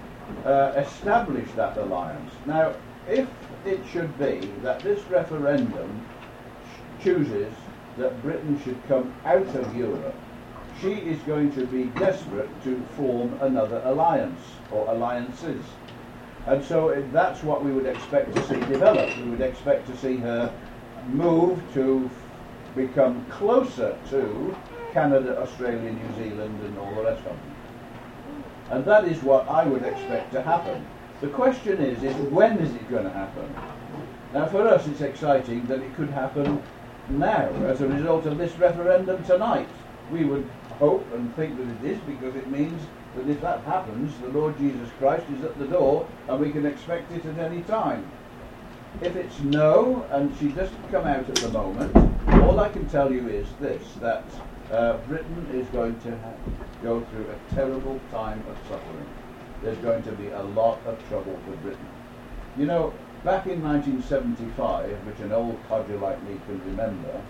uh, 0.46 0.74
establish 0.76 1.50
that 1.56 1.78
alliance. 1.78 2.32
Now, 2.46 2.74
if 3.08 3.28
it 3.66 3.80
should 3.92 4.18
be 4.18 4.52
that 4.64 4.80
this 4.80 5.02
referendum 5.10 6.06
chooses 7.04 7.54
that 8.02 8.22
Britain 8.22 8.60
should 8.64 8.78
come 8.88 9.14
out 9.26 9.48
of 9.56 9.76
Europe, 9.76 10.16
she 10.82 10.94
is 10.94 11.22
going 11.24 11.52
to 11.54 11.66
be 11.68 11.86
desperate 12.00 12.50
to 12.64 12.82
form 12.98 13.38
another 13.42 13.82
alliance 13.86 14.42
or 14.72 14.90
alliances. 14.90 15.64
And 16.48 16.64
so 16.66 17.08
that's 17.12 17.44
what 17.44 17.64
we 17.64 17.72
would 17.72 17.86
expect 17.86 18.36
to 18.36 18.48
see 18.48 18.60
develop. 18.62 19.16
We 19.18 19.30
would 19.30 19.42
expect 19.42 19.86
to 19.88 19.98
see 19.98 20.18
her 20.18 20.54
move 21.10 21.62
to 21.76 22.10
become 22.76 23.24
closer 23.30 23.96
to 24.10 24.56
Canada, 24.92 25.40
Australia, 25.40 25.92
New 25.92 26.16
Zealand, 26.16 26.60
and 26.64 26.78
all 26.80 26.96
the 26.96 27.04
rest 27.04 27.20
of 27.20 27.26
them. 27.26 27.56
And 28.72 28.86
that 28.86 29.06
is 29.06 29.22
what 29.22 29.48
I 29.48 29.66
would 29.66 29.84
expect 29.84 30.32
to 30.34 30.42
happen. 30.42 30.86
The 31.20 31.28
question 31.28 31.80
is, 31.80 32.02
is 32.02 32.16
when 32.32 32.58
is 32.58 32.74
it 32.74 32.90
going 32.90 33.04
to 33.04 33.12
happen? 33.12 33.54
Now, 34.34 34.48
for 34.48 34.68
us, 34.68 34.88
it's 34.88 35.02
exciting 35.02 35.66
that 35.68 35.80
it 35.80 35.94
could 35.96 36.10
happen 36.10 36.64
now 37.10 37.50
as 37.66 37.82
a 37.82 37.88
result 37.88 38.26
of 38.26 38.38
this 38.38 38.54
referendum 38.58 39.24
tonight. 39.24 39.70
We 40.12 40.26
would 40.26 40.50
hope 40.80 41.06
and 41.14 41.34
think 41.36 41.58
that 41.58 41.68
it 41.68 41.92
is 41.92 42.00
because 42.02 42.36
it 42.36 42.50
means 42.50 42.82
that 43.16 43.28
if 43.30 43.42
that 43.42 43.62
happens, 43.62 44.18
the 44.20 44.30
Lord 44.30 44.58
Jesus 44.58 44.90
Christ 45.00 45.26
is 45.38 45.44
at 45.44 45.58
the 45.60 45.68
door 45.68 46.08
and 46.28 46.40
we 46.40 46.52
can 46.52 46.66
expect 46.66 47.12
it 47.12 47.26
at 47.26 47.38
any 47.38 47.62
time. 47.64 48.10
If 49.02 49.16
it's 49.16 49.40
no 49.40 50.06
and 50.12 50.36
she 50.38 50.50
doesn't 50.50 50.92
come 50.92 51.06
out 51.06 51.28
at 51.30 51.36
the 51.36 51.50
moment, 51.50 51.96
all 52.44 52.60
I 52.60 52.70
can 52.70 52.88
tell 52.90 53.12
you 53.12 53.28
is 53.30 53.48
this 53.60 53.84
that 54.02 54.26
uh, 54.72 54.98
Britain 55.08 55.48
is 55.54 55.68
going 55.68 56.00
to 56.02 56.18
go 56.82 57.02
through 57.02 57.28
a 57.30 57.56
terrible 57.56 58.00
time 58.12 58.44
of 58.50 58.58
suffering. 58.70 59.10
There's 59.62 59.78
going 59.80 60.04
to 60.04 60.12
be 60.14 60.28
a 60.30 60.42
lot 60.42 60.80
of 60.86 60.98
trouble 61.08 61.38
for 61.46 61.56
Britain. 61.58 61.88
You 62.58 62.66
know, 62.66 62.94
back 63.24 63.46
in 63.46 63.62
1975, 63.62 64.90
which 65.06 65.20
an 65.20 65.32
old 65.32 65.60
codger 65.68 65.98
like 65.98 66.22
me 66.24 66.40
can 66.46 66.60
remember, 66.66 67.22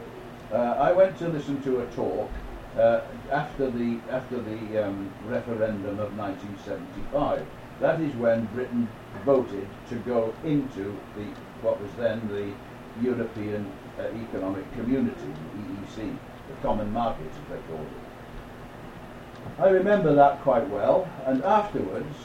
uh, 0.51 0.55
I 0.55 0.91
went 0.91 1.17
to 1.19 1.27
listen 1.27 1.61
to 1.63 1.81
a 1.81 1.85
talk 1.87 2.29
uh, 2.77 3.01
after 3.31 3.69
the 3.69 3.99
after 4.09 4.41
the 4.41 4.85
um, 4.85 5.11
referendum 5.25 5.99
of 5.99 6.17
1975. 6.17 7.45
That 7.79 7.99
is 7.99 8.13
when 8.15 8.45
Britain 8.47 8.87
voted 9.25 9.67
to 9.89 9.95
go 9.95 10.33
into 10.43 10.97
the 11.15 11.25
what 11.61 11.81
was 11.81 11.91
then 11.97 12.27
the 12.29 12.53
European 13.01 13.71
uh, 13.99 14.03
Economic 14.03 14.71
Community, 14.73 15.15
the 15.17 16.01
EEC, 16.01 16.17
the 16.47 16.53
Common 16.61 16.91
Market, 16.91 17.27
as 17.27 17.49
they 17.49 17.61
called 17.67 17.87
it. 17.87 19.61
I 19.61 19.69
remember 19.69 20.13
that 20.15 20.41
quite 20.41 20.67
well, 20.69 21.09
and 21.25 21.43
afterwards 21.43 22.15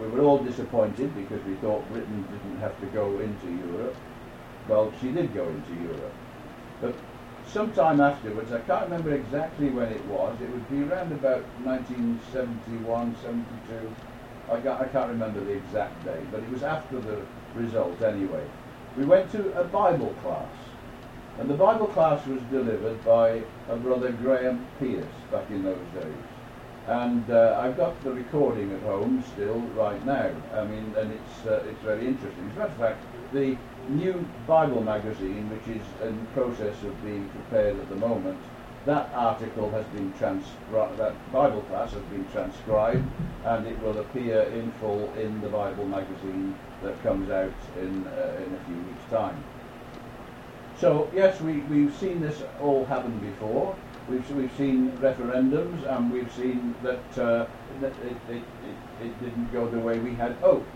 we 0.00 0.08
were 0.08 0.20
all 0.20 0.38
disappointed 0.38 1.14
because 1.14 1.44
we 1.44 1.54
thought 1.56 1.86
Britain 1.90 2.26
didn't 2.30 2.60
have 2.60 2.78
to 2.80 2.86
go 2.86 3.18
into 3.18 3.50
Europe. 3.68 3.96
Well, 4.68 4.92
she 5.00 5.10
did 5.12 5.34
go 5.34 5.46
into 5.48 5.74
Europe. 5.74 6.14
But 6.80 6.94
sometime 7.46 8.00
afterwards, 8.00 8.52
I 8.52 8.60
can't 8.60 8.84
remember 8.84 9.14
exactly 9.14 9.68
when 9.70 9.88
it 9.88 10.04
was, 10.06 10.40
it 10.40 10.48
would 10.50 10.68
be 10.70 10.82
around 10.82 11.12
about 11.12 11.42
1971, 11.64 13.16
72, 13.22 13.94
I 14.50 14.60
can't, 14.60 14.80
I 14.80 14.84
can't 14.86 15.10
remember 15.10 15.40
the 15.44 15.52
exact 15.52 16.04
date, 16.04 16.30
but 16.30 16.40
it 16.40 16.50
was 16.50 16.62
after 16.62 16.98
the 17.00 17.20
result 17.54 18.00
anyway. 18.02 18.44
We 18.96 19.04
went 19.04 19.30
to 19.32 19.60
a 19.60 19.64
Bible 19.64 20.14
class, 20.22 20.52
and 21.38 21.48
the 21.48 21.54
Bible 21.54 21.86
class 21.88 22.26
was 22.26 22.40
delivered 22.50 23.04
by 23.04 23.42
a 23.68 23.76
brother 23.76 24.12
Graham 24.12 24.66
Pearce 24.78 25.04
back 25.30 25.48
in 25.50 25.62
those 25.62 25.86
days. 25.94 26.29
And 26.86 27.28
uh, 27.30 27.60
I've 27.60 27.76
got 27.76 28.02
the 28.02 28.12
recording 28.12 28.72
at 28.72 28.82
home 28.82 29.22
still 29.34 29.60
right 29.76 30.04
now. 30.04 30.30
I 30.54 30.64
mean, 30.64 30.94
and 30.96 31.12
it's 31.12 31.46
uh, 31.46 31.62
it's 31.68 31.82
very 31.82 32.06
interesting. 32.06 32.50
As 32.50 32.56
a 32.56 32.58
matter 32.58 32.72
of 32.72 32.78
fact, 32.78 33.04
the 33.32 33.56
new 33.88 34.26
Bible 34.46 34.82
magazine, 34.82 35.48
which 35.50 35.76
is 35.76 35.82
in 36.02 36.26
process 36.34 36.82
of 36.82 37.04
being 37.04 37.28
prepared 37.28 37.78
at 37.78 37.88
the 37.88 37.96
moment, 37.96 38.38
that 38.86 39.10
article 39.14 39.70
has 39.70 39.84
been 39.86 40.12
transcribed, 40.14 40.96
that 40.98 41.14
Bible 41.32 41.60
class 41.62 41.92
has 41.92 42.02
been 42.04 42.26
transcribed, 42.32 43.06
and 43.44 43.66
it 43.66 43.80
will 43.82 43.98
appear 43.98 44.42
in 44.42 44.72
full 44.80 45.12
in 45.14 45.40
the 45.42 45.48
Bible 45.48 45.84
magazine 45.86 46.56
that 46.82 47.00
comes 47.02 47.30
out 47.30 47.52
in, 47.78 48.06
uh, 48.06 48.40
in 48.46 48.54
a 48.54 48.64
few 48.66 48.76
weeks' 48.76 49.10
time. 49.10 49.44
So, 50.78 51.10
yes, 51.14 51.38
we, 51.42 51.58
we've 51.60 51.94
seen 51.96 52.22
this 52.22 52.42
all 52.58 52.86
happen 52.86 53.18
before. 53.18 53.76
We've, 54.08 54.28
we've 54.32 54.52
seen 54.56 54.90
referendums, 54.98 55.86
and 55.86 56.12
we've 56.12 56.32
seen 56.32 56.74
that, 56.82 57.18
uh, 57.18 57.46
that 57.80 57.92
it, 58.04 58.16
it, 58.28 58.36
it, 58.36 59.04
it 59.06 59.20
didn't 59.20 59.52
go 59.52 59.68
the 59.68 59.78
way 59.78 59.98
we 59.98 60.14
had 60.14 60.32
hoped. 60.36 60.68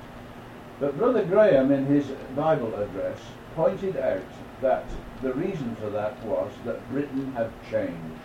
But 0.80 0.96
Brother 0.98 1.24
Graham, 1.24 1.70
in 1.72 1.86
his 1.86 2.06
Bible 2.36 2.74
address, 2.74 3.18
pointed 3.54 3.96
out 3.96 4.22
that 4.60 4.84
the 5.22 5.32
reason 5.34 5.76
for 5.76 5.90
that 5.90 6.20
was 6.24 6.52
that 6.64 6.90
Britain 6.90 7.32
had 7.32 7.50
changed. 7.70 8.20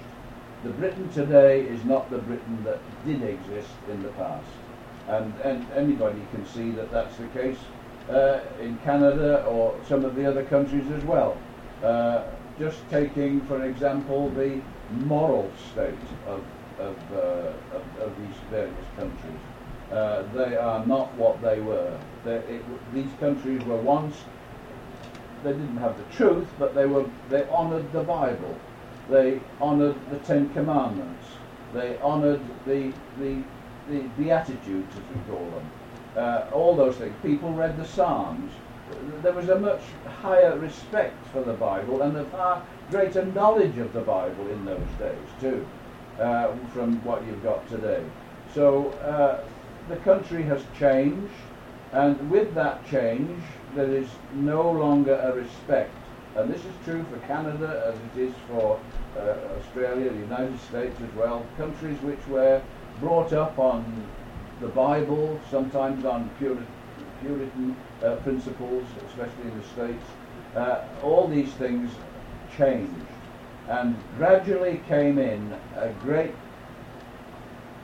The 0.64 0.72
Britain 0.72 1.10
today 1.10 1.62
is 1.62 1.84
not 1.86 2.10
the 2.10 2.18
Britain 2.18 2.64
that 2.66 2.80
did 3.06 3.22
exist 3.22 3.70
in 3.90 4.04
the 4.04 4.10
past. 4.10 4.48
And, 5.08 5.34
and 5.44 5.66
anybody 5.74 6.22
can 6.32 6.46
see 6.46 6.72
that 6.72 6.92
that's 6.92 7.16
the 7.18 7.28
case 7.28 7.58
uh, 8.10 8.42
in 8.60 8.78
Canada 8.80 9.44
or 9.46 9.80
some 9.88 10.04
of 10.04 10.16
the 10.16 10.26
other 10.26 10.44
countries 10.46 10.90
as 10.92 11.04
well. 11.04 11.38
Uh, 11.84 12.24
just 12.60 12.78
taking, 12.90 13.42
for 13.42 13.64
example, 13.64 14.30
the 14.30 14.62
moral 14.92 15.52
state 15.72 15.94
of, 16.28 16.44
of, 16.80 16.98
uh, 17.14 17.18
of, 17.76 17.84
of 18.00 18.18
these 18.20 18.36
various 18.50 18.86
countries. 18.96 19.40
Uh, 19.92 20.24
they 20.34 20.56
are 20.56 20.86
not 20.86 21.14
what 21.16 21.42
they 21.42 21.60
were. 21.60 21.98
It, 22.26 22.64
these 22.94 23.10
countries 23.20 23.64
were 23.64 23.78
once 23.78 24.16
they 25.44 25.52
didn't 25.52 25.78
have 25.78 25.98
the 25.98 26.16
truth, 26.16 26.48
but 26.60 26.76
they 26.76 26.86
were 26.86 27.06
they 27.30 27.44
honoured 27.50 27.92
the 27.94 28.04
Bible, 28.04 28.56
they 29.10 29.40
honoured 29.62 29.96
the 30.12 30.18
Ten 30.20 30.50
Commandments, 30.54 31.26
they 31.74 31.98
honoured 32.00 32.42
the 32.66 32.94
the 33.20 33.44
the 33.90 34.02
Beatitudes, 34.18 34.94
as 34.96 35.16
we 35.16 35.34
call 35.34 35.50
them, 35.50 35.72
uh, 36.16 36.46
all 36.54 36.76
those 36.76 36.96
things. 36.98 37.16
People 37.24 37.54
read 37.54 37.78
the 37.78 37.86
Psalms. 37.86 38.52
There 39.22 39.34
was 39.34 39.50
a 39.50 39.60
much 39.60 39.82
higher 40.22 40.58
respect 40.58 41.16
for 41.28 41.44
the 41.44 41.54
Bible 41.54 42.02
and 42.02 42.18
a 42.18 42.26
far 42.26 42.64
greater 42.90 43.26
knowledge 43.26 43.78
of 43.78 43.94
the 43.94 44.02
Bible 44.02 44.50
in 44.50 44.66
those 44.66 44.88
days 44.98 45.28
too, 45.40 45.66
uh, 46.20 46.56
from 46.74 47.04
what 47.04 47.26
you've 47.26 47.44
got 47.44 47.68
today. 47.70 48.04
So 48.54 48.90
uh, 49.04 49.44
the 49.90 49.98
country 49.98 50.44
has 50.44 50.64
changed, 50.78 51.34
and 51.92 52.32
with 52.32 52.54
that 52.56 52.88
change, 52.90 53.44
there 53.76 53.92
is 53.92 54.08
no 54.34 54.72
longer 54.72 55.14
a 55.16 55.34
respect. 55.34 55.96
And 56.36 56.52
this 56.52 56.62
is 56.62 56.74
true 56.86 57.04
for 57.12 57.18
Canada 57.28 57.84
as 57.88 57.96
it 58.18 58.30
is 58.30 58.34
for 58.48 58.80
uh, 59.18 59.36
Australia, 59.60 60.10
the 60.12 60.20
United 60.20 60.60
States 60.62 61.00
as 61.02 61.16
well, 61.16 61.46
countries 61.58 62.00
which 62.02 62.26
were 62.28 62.62
brought 63.00 63.34
up 63.34 63.58
on 63.60 64.08
the 64.62 64.68
Bible, 64.68 65.40
sometimes 65.50 66.06
on 66.06 66.30
Puritan, 66.38 66.68
Puritan 67.22 67.76
uh, 68.04 68.16
principles, 68.18 68.86
especially 69.08 69.52
in 69.52 69.60
the 69.60 69.68
States. 69.68 70.06
Uh, 70.56 70.84
all 71.04 71.28
these 71.28 71.52
things 71.54 71.92
changed 72.58 72.94
and 73.68 73.96
gradually 74.18 74.82
came 74.88 75.20
in 75.20 75.54
a 75.76 75.90
great, 76.02 76.34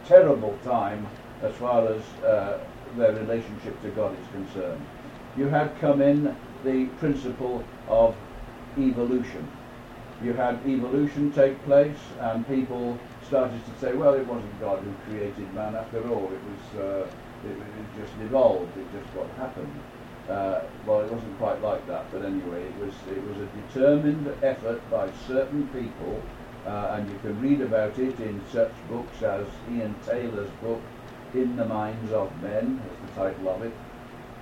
terrible 0.07 0.57
time 0.63 1.05
as 1.43 1.53
far 1.55 1.87
as 1.87 2.01
uh, 2.23 2.59
their 2.97 3.13
relationship 3.13 3.79
to 3.81 3.89
God 3.89 4.17
is 4.19 4.27
concerned 4.31 4.83
you 5.37 5.47
had 5.47 5.77
come 5.79 6.01
in 6.01 6.35
the 6.63 6.85
principle 6.97 7.63
of 7.87 8.15
evolution. 8.77 9.47
You 10.23 10.33
had 10.33 10.59
evolution 10.65 11.31
take 11.33 11.61
place, 11.65 11.97
and 12.19 12.47
people 12.47 12.97
started 13.27 13.61
to 13.65 13.79
say, 13.79 13.93
well, 13.93 14.13
it 14.13 14.25
wasn't 14.25 14.59
God 14.59 14.81
who 14.81 14.93
created 15.09 15.53
man 15.53 15.75
after 15.75 16.07
all. 16.09 16.31
It 16.31 16.39
was 16.43 16.81
uh, 16.81 17.07
it, 17.45 17.57
it, 17.57 18.01
just 18.01 18.13
evolved. 18.21 18.75
It 18.77 18.85
just 18.91 19.13
what 19.15 19.29
happened. 19.37 19.71
Uh, 20.29 20.61
well, 20.85 21.01
it 21.01 21.11
wasn't 21.11 21.37
quite 21.37 21.61
like 21.61 21.85
that, 21.87 22.11
but 22.11 22.25
anyway, 22.25 22.63
it 22.63 22.77
was 22.77 22.93
it 23.09 23.23
was 23.27 23.37
a 23.37 23.47
determined 23.61 24.27
effort 24.41 24.81
by 24.89 25.09
certain 25.27 25.67
people, 25.67 26.21
uh, 26.65 26.97
and 26.97 27.09
you 27.09 27.17
can 27.19 27.39
read 27.39 27.61
about 27.61 27.97
it 27.99 28.19
in 28.19 28.41
such 28.51 28.73
books 28.89 29.21
as 29.21 29.45
Ian 29.71 29.95
Taylor's 30.05 30.49
book, 30.61 30.81
In 31.33 31.55
the 31.55 31.65
Minds 31.65 32.11
of 32.11 32.31
Men, 32.41 32.81
is 32.91 33.09
the 33.09 33.21
title 33.21 33.49
of 33.49 33.61
it, 33.61 33.73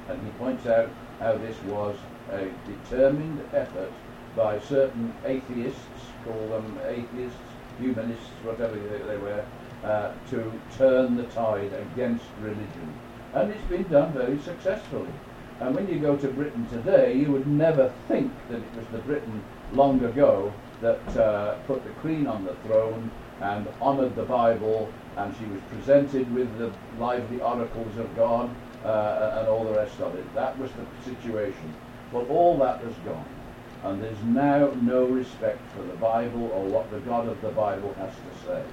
and 0.08 0.22
he 0.24 0.32
points 0.40 0.66
out 0.66 0.90
how 1.20 1.38
this 1.38 1.62
was 1.64 1.98
a 2.32 2.50
determined 2.66 3.42
effort 3.54 3.92
by 4.36 4.60
certain 4.60 5.14
atheists, 5.26 5.80
call 6.26 6.48
them 6.48 6.80
atheists, 6.88 7.38
humanists, 7.80 8.30
whatever 8.44 8.76
they 8.76 9.18
were, 9.18 9.46
uh, 9.84 10.14
to 10.30 10.52
turn 10.78 11.16
the 11.16 11.24
tide 11.24 11.72
against 11.74 12.26
religion. 12.42 12.94
And 13.34 13.52
it's 13.52 13.64
been 13.66 13.84
done 13.84 14.14
very 14.14 14.40
successfully. 14.40 15.12
And 15.60 15.76
when 15.76 15.88
you 15.88 16.00
go 16.00 16.16
to 16.18 16.28
Britain 16.30 16.68
today, 16.70 17.16
you 17.16 17.32
would 17.32 17.48
never 17.48 17.94
think 18.08 18.32
that 18.50 18.58
it 18.58 18.76
was 18.76 18.86
the 18.92 19.00
Britain 19.00 19.44
long 19.74 20.04
ago 20.04 20.54
that 20.82 21.18
uh, 21.18 21.56
put 21.68 21.84
the 21.84 21.92
Queen 22.02 22.28
on 22.28 22.44
the 22.44 22.56
throne 22.66 23.12
and 23.42 23.68
honoured 23.82 24.16
the 24.16 24.24
Bible, 24.24 24.92
and 25.18 25.36
she 25.38 25.46
was 25.46 25.62
presented 25.70 26.34
with 26.34 26.58
the 26.58 26.72
lively 27.00 27.42
oracles 27.42 27.98
of 27.98 28.16
God, 28.16 28.50
uh, 28.84 29.38
and 29.40 29.48
all 29.48 29.64
the 29.64 29.74
rest 29.74 30.00
of 30.02 30.16
it. 30.16 30.36
That 30.36 30.58
was 30.60 30.70
the 30.72 31.12
situation. 31.12 31.74
But 32.12 32.28
all 32.30 32.58
that 32.60 32.82
has 32.82 32.94
gone. 33.06 33.26
And 33.84 34.02
there's 34.02 34.24
now 34.24 34.72
no 34.82 35.06
respect 35.06 35.60
for 35.76 35.84
the 35.84 35.96
Bible 35.96 36.52
or 36.54 36.66
what 36.66 36.90
the 36.92 37.00
God 37.00 37.28
of 37.28 37.42
the 37.42 37.50
Bible 37.50 37.94
has 37.96 38.14
to 38.14 38.48
say. 38.48 38.64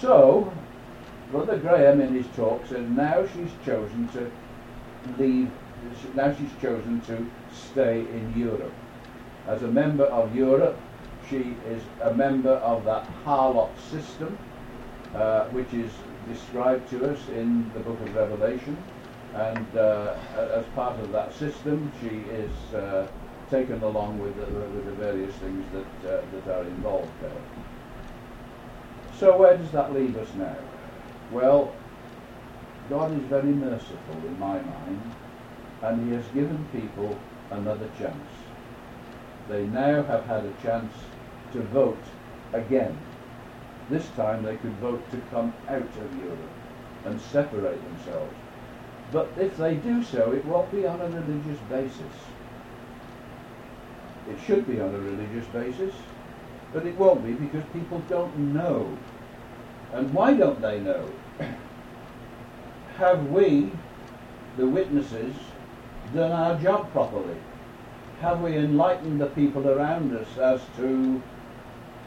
So, 0.00 0.52
Brother 1.30 1.58
Graham 1.58 2.00
in 2.00 2.14
his 2.14 2.26
talk 2.36 2.66
said 2.66 2.90
now 2.96 3.26
she's 3.26 3.50
chosen 3.64 4.08
to 4.08 4.30
leave, 5.18 5.50
now 6.14 6.34
she's 6.34 6.50
chosen 6.60 7.00
to 7.02 7.26
stay 7.52 8.00
in 8.00 8.34
Europe. 8.36 8.72
As 9.46 9.62
a 9.62 9.68
member 9.68 10.04
of 10.04 10.34
Europe, 10.34 10.78
she 11.28 11.56
is 11.68 11.82
a 12.02 12.12
member 12.14 12.50
of 12.50 12.84
that 12.84 13.08
Harlot 13.24 13.70
system, 13.90 14.38
uh, 15.14 15.44
which 15.46 15.72
is 15.72 15.90
described 16.28 16.88
to 16.90 17.10
us 17.10 17.18
in 17.30 17.70
the 17.74 17.80
book 17.80 18.00
of 18.00 18.14
Revelation. 18.14 18.76
And 19.34 19.76
uh, 19.76 20.14
as 20.36 20.64
part 20.74 20.98
of 21.00 21.10
that 21.12 21.32
system, 21.34 21.90
she 22.00 22.18
is 22.30 22.74
uh, 22.74 23.08
taken 23.50 23.82
along 23.82 24.18
with 24.18 24.36
the, 24.36 24.46
with 24.46 24.84
the 24.84 24.92
various 24.92 25.34
things 25.36 25.64
that, 25.72 26.18
uh, 26.18 26.22
that 26.32 26.54
are 26.54 26.64
involved 26.64 27.10
there. 27.20 27.61
So 29.18 29.36
where 29.36 29.56
does 29.56 29.70
that 29.72 29.92
leave 29.94 30.16
us 30.16 30.28
now? 30.34 30.56
Well, 31.30 31.72
God 32.88 33.12
is 33.12 33.24
very 33.24 33.52
merciful 33.52 34.16
in 34.26 34.38
my 34.38 34.60
mind, 34.60 35.14
and 35.82 36.08
He 36.08 36.14
has 36.16 36.26
given 36.28 36.66
people 36.72 37.18
another 37.50 37.88
chance. 37.98 38.28
They 39.48 39.66
now 39.66 40.02
have 40.02 40.24
had 40.26 40.44
a 40.44 40.52
chance 40.62 40.92
to 41.52 41.60
vote 41.60 42.02
again. 42.52 42.98
This 43.90 44.08
time 44.16 44.42
they 44.42 44.56
could 44.56 44.76
vote 44.76 45.02
to 45.10 45.18
come 45.30 45.52
out 45.68 45.82
of 45.82 46.18
Europe 46.18 46.38
and 47.04 47.20
separate 47.20 47.82
themselves. 47.84 48.34
But 49.12 49.28
if 49.38 49.56
they 49.56 49.74
do 49.74 50.02
so, 50.02 50.32
it 50.32 50.44
won't 50.44 50.70
be 50.72 50.86
on 50.86 51.00
a 51.00 51.08
religious 51.08 51.58
basis. 51.68 52.14
It 54.30 54.38
should 54.46 54.66
be 54.66 54.80
on 54.80 54.94
a 54.94 54.98
religious 54.98 55.46
basis, 55.46 55.94
but 56.72 56.86
it 56.86 56.96
won't 56.96 57.24
be 57.24 57.32
because 57.32 57.64
people 57.72 58.02
don't 58.08 58.36
know. 58.54 58.96
And 59.92 60.12
why 60.14 60.34
don't 60.34 60.60
they 60.60 60.80
know? 60.80 61.10
Have 62.96 63.26
we, 63.30 63.70
the 64.56 64.66
witnesses, 64.66 65.34
done 66.14 66.32
our 66.32 66.58
job 66.58 66.90
properly? 66.92 67.36
Have 68.20 68.40
we 68.40 68.56
enlightened 68.56 69.20
the 69.20 69.26
people 69.26 69.68
around 69.68 70.16
us 70.16 70.38
as 70.38 70.60
to 70.76 71.22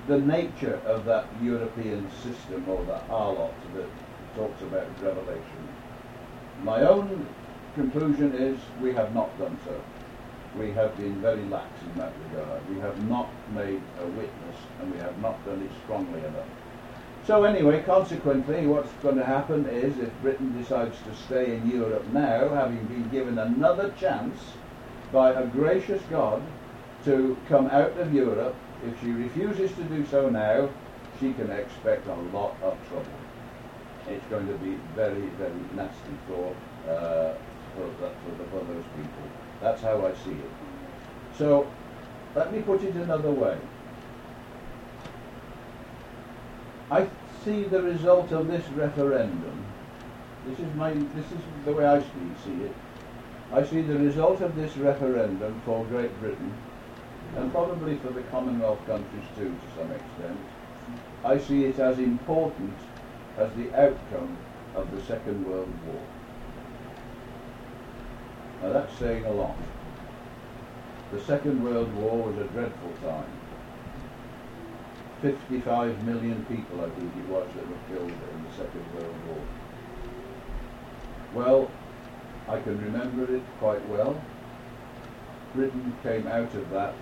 the 0.07 0.19
nature 0.19 0.79
of 0.86 1.05
that 1.05 1.25
European 1.41 2.10
system 2.24 2.65
or 2.69 2.84
the 2.86 3.00
harlot 3.10 3.53
that 3.75 3.89
talks 4.36 4.62
about 4.62 4.88
Revelation? 5.01 5.67
My 6.63 6.81
own 6.81 7.27
conclusion 7.75 8.34
is 8.34 8.57
we 8.81 8.93
have 8.93 9.13
not 9.13 9.38
done 9.38 9.60
so. 9.65 9.81
We 10.60 10.72
have 10.72 10.96
been 10.98 11.22
very 11.22 11.44
lax 11.46 11.68
in 11.84 12.00
that 12.00 12.14
regard. 12.30 12.70
We 12.70 12.80
have 12.80 13.10
not 13.10 13.30
made 13.54 13.82
a 14.00 14.06
witness 14.08 14.58
and 14.82 14.92
we 14.92 15.00
have 15.00 15.18
not 15.20 15.44
done 15.46 15.62
it 15.62 15.72
strongly 15.84 16.20
enough. 16.20 16.48
So 17.28 17.44
anyway, 17.44 17.82
consequently, 17.82 18.68
what's 18.68 18.92
going 19.02 19.18
to 19.18 19.26
happen 19.26 19.66
is 19.66 19.98
if 19.98 20.12
Britain 20.22 20.56
decides 20.58 20.96
to 21.02 21.16
stay 21.26 21.56
in 21.56 21.70
Europe 21.70 22.06
now, 22.14 22.50
having 22.50 22.86
been 22.86 23.10
given 23.10 23.40
another 23.40 23.94
chance 24.00 24.39
by 25.12 25.32
a 25.32 25.48
gracious 25.48 26.02
God 26.10 26.44
to 27.06 27.36
come 27.50 27.68
out 27.68 27.98
of 27.98 28.13
Europe, 28.13 28.56
if 28.86 29.00
she 29.02 29.10
refuses 29.10 29.72
to 29.76 29.84
do 29.86 30.06
so 30.06 30.30
now, 30.30 30.70
she 31.20 31.34
can 31.34 31.50
expect 31.50 32.08
a 32.08 32.15
lot 32.36 32.56
of 32.62 32.78
trouble. 32.89 33.06
It's 34.08 34.26
going 34.28 34.48
to 34.48 34.58
be 34.60 34.78
very, 34.96 35.28
very 35.39 35.54
nasty 35.76 36.15
for, 36.28 36.56
uh, 36.88 37.34
for, 37.76 37.89
for, 37.98 38.12
for 38.52 38.65
those 38.65 38.84
people. 38.96 39.44
That's 39.62 39.82
how 39.82 40.06
I 40.06 40.13
see 40.24 40.32
it. 40.32 40.52
So, 41.38 41.72
let 42.36 42.54
me 42.54 42.62
put 42.62 42.84
it 42.84 42.96
another 42.96 43.32
way. 43.32 43.58
I 46.91 47.08
see 47.44 47.63
the 47.63 47.82
result 47.82 48.32
of 48.32 48.48
this 48.48 48.68
referendum. 48.70 49.65
This 50.48 50.60
is 50.60 50.76
my. 50.76 50.94
This 50.94 51.26
is 51.26 51.39
the 51.65 51.74
way 51.74 51.86
I 51.86 52.00
see 52.00 52.63
it. 52.63 52.76
I 53.52 53.63
see 53.63 53.82
the 53.82 53.98
result 53.98 54.41
of 54.41 54.56
this 54.56 54.76
referendum 54.78 55.62
for 55.65 55.86
Great 55.86 56.20
Britain, 56.20 56.54
and 57.36 57.52
probably 57.52 57.98
for 57.98 58.12
the 58.12 58.22
Commonwealth 58.24 58.86
countries 58.86 59.26
too, 59.38 59.50
to 59.50 59.82
some 59.82 59.91
extent. 59.91 60.39
I 61.24 61.39
see 61.39 61.65
it 61.65 61.80
as 61.80 61.98
important 62.00 62.76
as 63.38 63.52
the 63.54 63.74
outcome 63.74 64.38
of 64.76 64.91
the 64.91 65.02
Second 65.04 65.48
World 65.48 65.74
War. 65.88 66.02
Now 68.62 68.74
that's 68.74 68.98
saying 68.98 69.26
a 69.26 69.32
lot. 69.32 69.56
The 71.12 71.22
Second 71.22 71.63
World 71.63 71.94
War 71.96 72.24
was 72.24 72.38
a 72.38 72.48
dreadful 72.50 72.91
time. 73.02 73.32
55 75.22 76.04
million 76.04 76.44
people, 76.46 76.82
I 76.82 76.89
think 76.89 77.12
it 77.15 77.30
was, 77.30 77.48
that 77.56 77.68
were 77.68 77.76
killed 77.88 78.12
in 78.12 78.44
the 78.44 78.52
Second 78.56 78.86
World 78.94 79.15
War. 79.28 79.41
Well, 81.34 81.72
I 82.48 82.60
can 82.60 82.80
remember 82.84 83.34
it 83.36 83.44
quite 83.60 83.88
well. 83.88 84.22
Britain 85.54 85.96
came 86.04 86.28
out 86.28 86.54
of 86.54 86.70
that, 86.72 86.96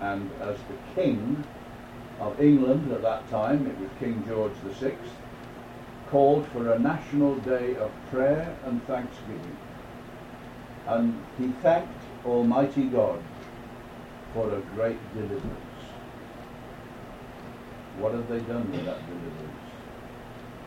and 0.00 0.30
as 0.40 0.56
the 0.56 1.00
King 1.00 1.44
of 2.20 2.40
England 2.40 2.92
at 2.92 3.02
that 3.02 3.28
time, 3.30 3.66
it 3.66 3.78
was 3.78 3.90
King 3.98 4.24
George 4.26 4.52
VI, 4.64 4.96
called 6.10 6.46
for 6.48 6.72
a 6.72 6.78
national 6.78 7.36
day 7.36 7.76
of 7.76 7.90
prayer 8.10 8.56
and 8.64 8.84
thanksgiving. 8.86 9.56
And 10.86 11.22
he 11.38 11.48
thanked 11.62 12.02
Almighty 12.26 12.84
God 12.84 13.22
for 14.32 14.52
a 14.54 14.60
great 14.74 14.98
deliverance. 15.14 15.60
What 17.98 18.12
have 18.12 18.28
they 18.28 18.40
done 18.40 18.70
with 18.70 18.84
that 18.84 18.98
deliverance? 19.06 19.70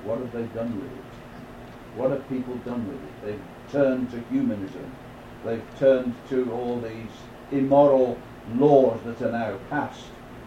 What 0.04 0.20
have 0.20 0.32
they 0.32 0.44
done 0.58 0.76
with 0.76 0.92
it? 0.92 1.98
What 1.98 2.12
have 2.12 2.28
people 2.30 2.56
done 2.58 2.88
with 2.88 3.04
it? 3.04 3.26
They've 3.26 3.72
turned 3.72 4.12
to 4.12 4.20
humanism. 4.32 4.96
They've 5.44 5.64
turned 5.78 6.16
to 6.30 6.52
all 6.52 6.80
these 6.80 7.12
immoral 7.52 8.18
laws 8.56 9.00
that 9.06 9.22
are 9.22 9.32
now 9.32 9.58
passed. 9.70 10.06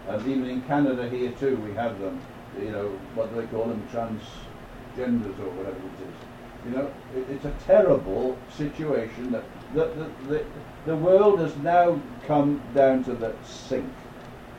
And 0.09 0.27
even 0.27 0.49
in 0.49 0.63
Canada 0.63 1.09
here 1.09 1.33
too, 1.33 1.57
we 1.57 1.75
have 1.75 2.01
them. 2.01 2.21
You 2.59 2.71
know, 2.71 2.89
what 3.15 3.33
do 3.33 3.41
they 3.41 3.47
call 3.49 3.67
them? 3.67 3.87
Transgenders 3.93 5.39
or 5.39 5.51
whatever 5.51 5.77
it 5.77 6.09
is. 6.09 6.67
You 6.67 6.71
know, 6.77 6.91
it, 7.15 7.31
it's 7.31 7.45
a 7.45 7.55
terrible 7.67 8.39
situation 8.51 9.33
that 9.33 9.45
the, 9.75 10.11
the, 10.29 10.45
the, 10.87 10.97
world 10.97 11.41
has 11.41 11.57
now 11.59 12.01
come 12.27 12.63
down 12.75 13.05
to 13.05 13.15
the 13.15 13.35
sink, 13.45 13.93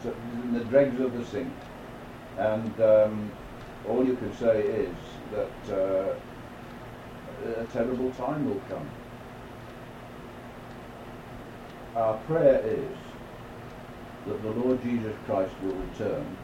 so 0.04 0.14
the 0.54 0.64
dregs 0.66 1.00
of 1.00 1.18
the 1.18 1.26
sink. 1.26 1.54
And 2.38 2.82
um, 2.82 3.32
all 3.88 4.06
you 4.06 4.16
can 4.16 4.36
say 4.38 4.62
is 4.62 4.96
that 5.32 5.78
uh, 5.78 6.14
a 7.62 7.66
terrible 7.66 8.12
time 8.12 8.50
will 8.50 8.62
come. 8.70 8.90
Our 11.96 12.18
prayer 12.20 12.62
is 12.66 12.98
that 14.28 14.42
the 14.44 14.52
Lord 14.52 14.82
Jesus 14.82 15.16
Christ 15.26 15.54
will 15.62 15.74
return 15.74 16.38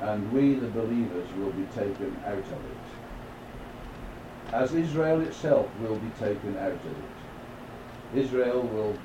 and 0.00 0.30
we, 0.32 0.54
the 0.54 0.68
believers, 0.68 1.28
will 1.38 1.52
be 1.52 1.64
taken 1.74 2.16
out 2.26 2.38
of 2.38 2.52
it. 2.52 2.86
As 4.52 4.74
Israel 4.74 5.20
itself 5.22 5.68
will 5.80 5.96
be 5.96 6.10
taken 6.18 6.56
out 6.58 6.72
of 6.72 6.86
it. 6.86 7.15
Israel 8.14 8.62
will 8.62 8.96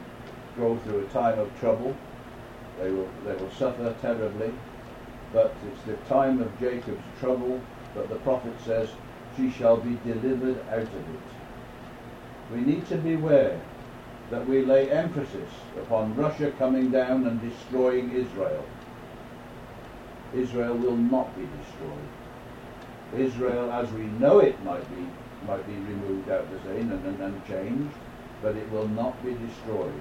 go 0.58 0.78
through 0.78 1.06
a 1.06 1.10
time 1.10 1.40
of 1.40 1.60
trouble. 1.60 1.96
They 2.80 2.92
will, 2.92 3.10
they 3.26 3.34
will 3.36 3.52
suffer 3.52 3.96
terribly. 4.02 4.54
But 5.34 5.54
it's 5.72 5.84
the 5.84 5.96
time 6.14 6.42
of 6.42 6.60
Jacob's 6.60 7.04
trouble 7.20 7.62
that 7.96 8.10
the 8.10 8.16
prophet 8.16 8.54
says, 8.66 8.90
she 9.38 9.50
shall 9.50 9.78
be 9.78 9.98
delivered 10.06 10.60
out 10.70 10.82
of 10.82 10.96
it. 10.96 12.54
We 12.54 12.62
need 12.62 12.86
to 12.88 12.98
beware 12.98 13.60
that 14.30 14.48
we 14.48 14.66
lay 14.66 14.90
emphasis 14.90 15.50
upon 15.78 16.16
Russia 16.16 16.52
coming 16.58 16.90
down 16.92 17.26
and 17.28 17.42
destroying 17.42 18.12
Israel. 18.12 18.66
Israel 20.36 20.76
will 20.76 20.98
not 20.98 21.36
be 21.38 21.48
destroyed. 21.60 22.12
Israel, 23.18 23.72
as 23.72 23.92
we 23.92 24.04
know 24.04 24.40
it, 24.40 24.62
might 24.64 24.88
be 24.90 25.06
might 25.48 25.66
be 25.66 25.74
removed 25.74 26.30
out 26.30 26.42
of 26.42 26.62
scene 26.64 26.92
and, 26.92 27.06
and, 27.06 27.20
and 27.20 27.48
changed, 27.48 27.96
but 28.42 28.56
it 28.56 28.70
will 28.72 28.88
not 28.88 29.24
be 29.24 29.34
destroyed. 29.34 29.94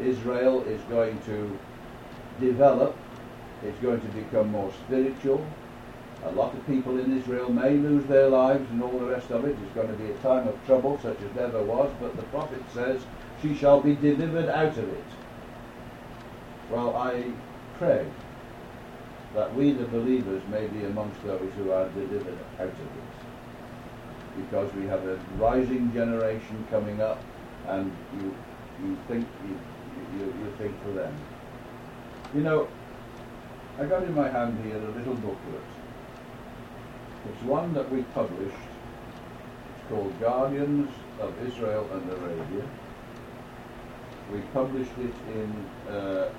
Israel 0.00 0.62
is 0.64 0.80
going 0.82 1.20
to 1.22 1.58
develop. 2.40 2.96
It's 3.64 3.78
going 3.80 4.00
to 4.00 4.08
become 4.08 4.50
more 4.50 4.72
spiritual. 4.86 5.46
A 6.24 6.30
lot 6.32 6.54
of 6.54 6.66
people 6.66 6.98
in 6.98 7.16
Israel 7.18 7.50
may 7.52 7.70
lose 7.70 8.04
their 8.06 8.28
lives 8.28 8.68
and 8.70 8.82
all 8.82 8.98
the 8.98 9.06
rest 9.06 9.30
of 9.30 9.44
it. 9.44 9.56
It's 9.64 9.74
going 9.74 9.88
to 9.88 9.94
be 9.94 10.10
a 10.10 10.16
time 10.18 10.46
of 10.46 10.66
trouble 10.66 10.98
such 11.02 11.20
as 11.20 11.34
never 11.34 11.62
was, 11.62 11.90
but 12.00 12.14
the 12.16 12.22
prophet 12.24 12.62
says, 12.72 13.02
she 13.40 13.54
shall 13.56 13.80
be 13.80 13.96
delivered 13.96 14.48
out 14.48 14.76
of 14.76 14.88
it. 14.88 15.04
Well, 16.70 16.96
I 16.96 17.32
pray 17.78 18.06
that 19.34 19.54
we, 19.54 19.72
the 19.72 19.86
believers, 19.86 20.42
may 20.48 20.66
be 20.68 20.84
amongst 20.84 21.22
those 21.24 21.50
who 21.56 21.72
are 21.72 21.88
delivered 21.90 22.38
out 22.58 22.66
of 22.66 22.80
it. 22.80 24.36
Because 24.36 24.72
we 24.74 24.86
have 24.86 25.04
a 25.06 25.18
rising 25.36 25.92
generation 25.92 26.66
coming 26.70 27.00
up, 27.00 27.20
and 27.68 27.92
you, 28.20 28.34
you 28.82 28.96
think, 29.08 29.26
you, 29.46 29.58
you, 30.18 30.26
you 30.26 30.54
think 30.58 30.74
for 30.82 30.92
them. 30.92 31.14
You 32.34 32.40
know, 32.42 32.68
I 33.78 33.84
got 33.84 34.02
in 34.02 34.14
my 34.14 34.28
hand 34.28 34.62
here 34.64 34.76
a 34.76 34.98
little 34.98 35.14
booklet. 35.14 35.62
It's 37.28 37.42
one 37.44 37.72
that 37.74 37.90
we 37.90 38.02
published. 38.14 38.54
It's 38.54 39.88
called 39.88 40.18
Guardians 40.20 40.90
of 41.20 41.34
Israel 41.46 41.88
and 41.92 42.10
Arabia. 42.10 42.68
We 44.32 44.40
published 44.52 44.92
it 44.98 45.14
in, 45.34 45.52
uh, 45.88 46.30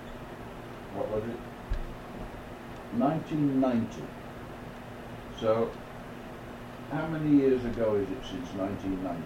what 0.96 1.10
was 1.10 1.24
it? 1.24 1.40
1990. 2.98 4.04
So, 5.40 5.72
how 6.92 7.08
many 7.08 7.38
years 7.38 7.64
ago 7.66 7.96
is 7.96 8.10
it 8.10 8.24
since 8.30 8.50
1990? 8.54 9.24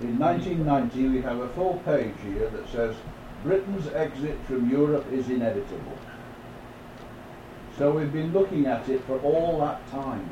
In 0.00 0.16
1990 0.16 1.08
we 1.08 1.22
have 1.22 1.40
a 1.40 1.48
full 1.50 1.82
page 1.84 2.14
here 2.22 2.48
that 2.50 2.68
says 2.68 2.94
Britain's 3.42 3.88
exit 3.88 4.38
from 4.46 4.70
Europe 4.70 5.04
is 5.12 5.28
inevitable. 5.28 5.98
So 7.76 7.90
we've 7.90 8.12
been 8.12 8.32
looking 8.32 8.66
at 8.66 8.88
it 8.88 9.02
for 9.04 9.18
all 9.20 9.58
that 9.60 9.88
time. 9.90 10.28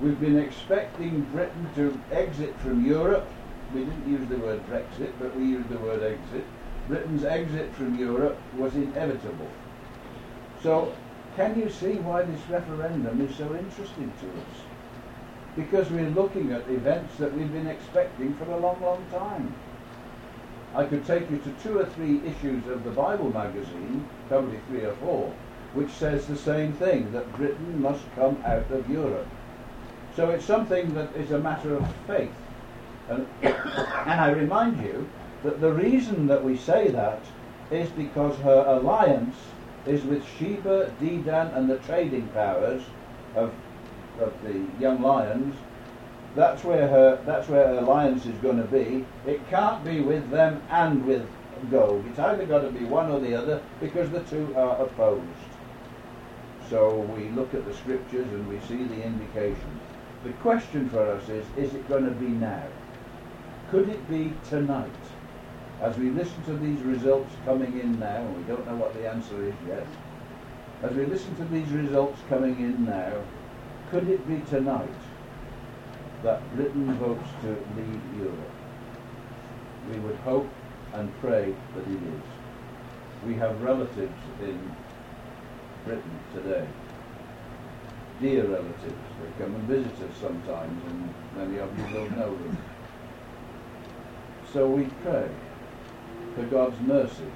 We've 0.00 0.20
been 0.20 0.38
expecting 0.38 1.22
Britain 1.32 1.68
to 1.74 1.98
exit 2.12 2.54
from 2.60 2.84
Europe. 2.84 3.26
We 3.74 3.80
didn't 3.80 4.08
use 4.08 4.28
the 4.28 4.36
word 4.36 4.64
Brexit, 4.68 5.12
but 5.18 5.34
we 5.36 5.44
used 5.44 5.68
the 5.68 5.78
word 5.78 6.02
exit. 6.02 6.44
Britain's 6.86 7.24
exit 7.24 7.74
from 7.74 7.98
Europe 7.98 8.38
was 8.56 8.74
inevitable. 8.76 9.50
So, 10.62 10.94
can 11.34 11.58
you 11.58 11.70
see 11.70 11.94
why 11.94 12.22
this 12.22 12.40
referendum 12.48 13.20
is 13.20 13.34
so 13.36 13.54
interesting 13.56 14.12
to 14.20 14.26
us? 14.26 14.75
Because 15.56 15.90
we're 15.90 16.10
looking 16.10 16.52
at 16.52 16.68
events 16.68 17.16
that 17.16 17.34
we've 17.34 17.52
been 17.52 17.66
expecting 17.66 18.34
for 18.34 18.44
a 18.44 18.58
long, 18.58 18.80
long 18.80 19.04
time. 19.10 19.54
I 20.74 20.84
could 20.84 21.06
take 21.06 21.30
you 21.30 21.38
to 21.38 21.50
two 21.62 21.78
or 21.78 21.86
three 21.86 22.20
issues 22.26 22.66
of 22.66 22.84
the 22.84 22.90
Bible 22.90 23.32
magazine, 23.32 24.06
probably 24.28 24.58
three 24.68 24.84
or 24.84 24.94
four, 24.96 25.32
which 25.72 25.90
says 25.90 26.26
the 26.26 26.36
same 26.36 26.74
thing, 26.74 27.10
that 27.12 27.34
Britain 27.36 27.80
must 27.80 28.04
come 28.14 28.42
out 28.44 28.70
of 28.70 28.88
Europe. 28.90 29.26
So 30.14 30.30
it's 30.30 30.44
something 30.44 30.94
that 30.94 31.14
is 31.16 31.30
a 31.30 31.38
matter 31.38 31.76
of 31.76 31.94
faith. 32.06 32.32
And, 33.08 33.26
and 33.42 34.20
I 34.20 34.30
remind 34.30 34.82
you 34.82 35.08
that 35.44 35.60
the 35.60 35.72
reason 35.72 36.26
that 36.26 36.44
we 36.44 36.56
say 36.56 36.88
that 36.88 37.22
is 37.70 37.88
because 37.90 38.36
her 38.40 38.64
alliance 38.66 39.36
is 39.86 40.04
with 40.04 40.24
Sheba, 40.38 40.92
Dedan, 41.00 41.56
and 41.56 41.70
the 41.70 41.78
trading 41.78 42.28
powers 42.28 42.82
of, 43.34 43.52
of 44.20 44.32
the 44.42 44.64
young 44.80 45.02
lions. 45.02 45.54
That's 46.34 46.64
where 46.64 46.88
her 46.88 47.22
that's 47.24 47.48
where 47.48 47.66
her 47.68 47.78
alliance 47.78 48.26
is 48.26 48.36
going 48.38 48.58
to 48.58 48.64
be. 48.64 49.04
It 49.26 49.48
can't 49.48 49.82
be 49.84 50.00
with 50.00 50.30
them 50.30 50.62
and 50.70 51.04
with 51.06 51.26
Gog. 51.70 52.04
It's 52.08 52.18
either 52.18 52.44
got 52.44 52.60
to 52.60 52.70
be 52.70 52.84
one 52.84 53.10
or 53.10 53.18
the 53.18 53.34
other 53.34 53.62
because 53.80 54.10
the 54.10 54.20
two 54.20 54.54
are 54.56 54.76
opposed. 54.82 55.22
So 56.68 56.98
we 57.16 57.28
look 57.30 57.54
at 57.54 57.64
the 57.64 57.74
scriptures 57.74 58.26
and 58.32 58.46
we 58.48 58.58
see 58.60 58.84
the 58.84 59.02
indications. 59.02 59.80
The 60.24 60.32
question 60.32 60.88
for 60.90 61.08
us 61.08 61.28
is, 61.28 61.46
is 61.56 61.74
it 61.74 61.88
going 61.88 62.04
to 62.04 62.10
be 62.10 62.26
now? 62.26 62.66
Could 63.70 63.88
it 63.88 64.08
be 64.10 64.32
tonight? 64.48 64.90
As 65.80 65.96
we 65.98 66.10
listen 66.10 66.42
to 66.44 66.56
these 66.56 66.80
results 66.80 67.32
coming 67.44 67.78
in 67.78 67.98
now, 68.00 68.16
and 68.16 68.36
we 68.36 68.42
don't 68.44 68.66
know 68.66 68.76
what 68.76 68.94
the 68.94 69.08
answer 69.08 69.44
is 69.44 69.54
yet, 69.68 69.86
as 70.82 70.92
we 70.92 71.06
listen 71.06 71.34
to 71.36 71.44
these 71.44 71.68
results 71.68 72.18
coming 72.28 72.58
in 72.58 72.84
now, 72.84 73.22
could 73.90 74.08
it 74.08 74.26
be 74.26 74.40
tonight 74.50 74.88
that 76.22 76.56
Britain 76.56 76.92
votes 76.94 77.28
to 77.42 77.48
leave 77.76 78.00
Europe? 78.18 78.50
We 79.90 79.98
would 80.00 80.16
hope 80.16 80.48
and 80.94 81.12
pray 81.20 81.54
that 81.74 81.86
it 81.86 82.02
is. 82.02 82.22
We 83.24 83.34
have 83.34 83.62
relatives 83.62 84.22
in 84.42 84.76
Britain 85.84 86.18
today, 86.34 86.66
dear 88.20 88.46
relatives. 88.46 88.82
They 88.84 89.44
come 89.44 89.54
and 89.54 89.64
visit 89.64 89.92
us 89.92 90.16
sometimes, 90.20 90.82
and 90.86 91.14
many 91.36 91.58
of 91.58 91.78
you 91.78 91.84
will 91.94 92.10
know 92.10 92.36
them. 92.36 92.58
So 94.52 94.68
we 94.68 94.84
pray 95.04 95.28
for 96.34 96.42
God's 96.44 96.80
mercy 96.80 97.30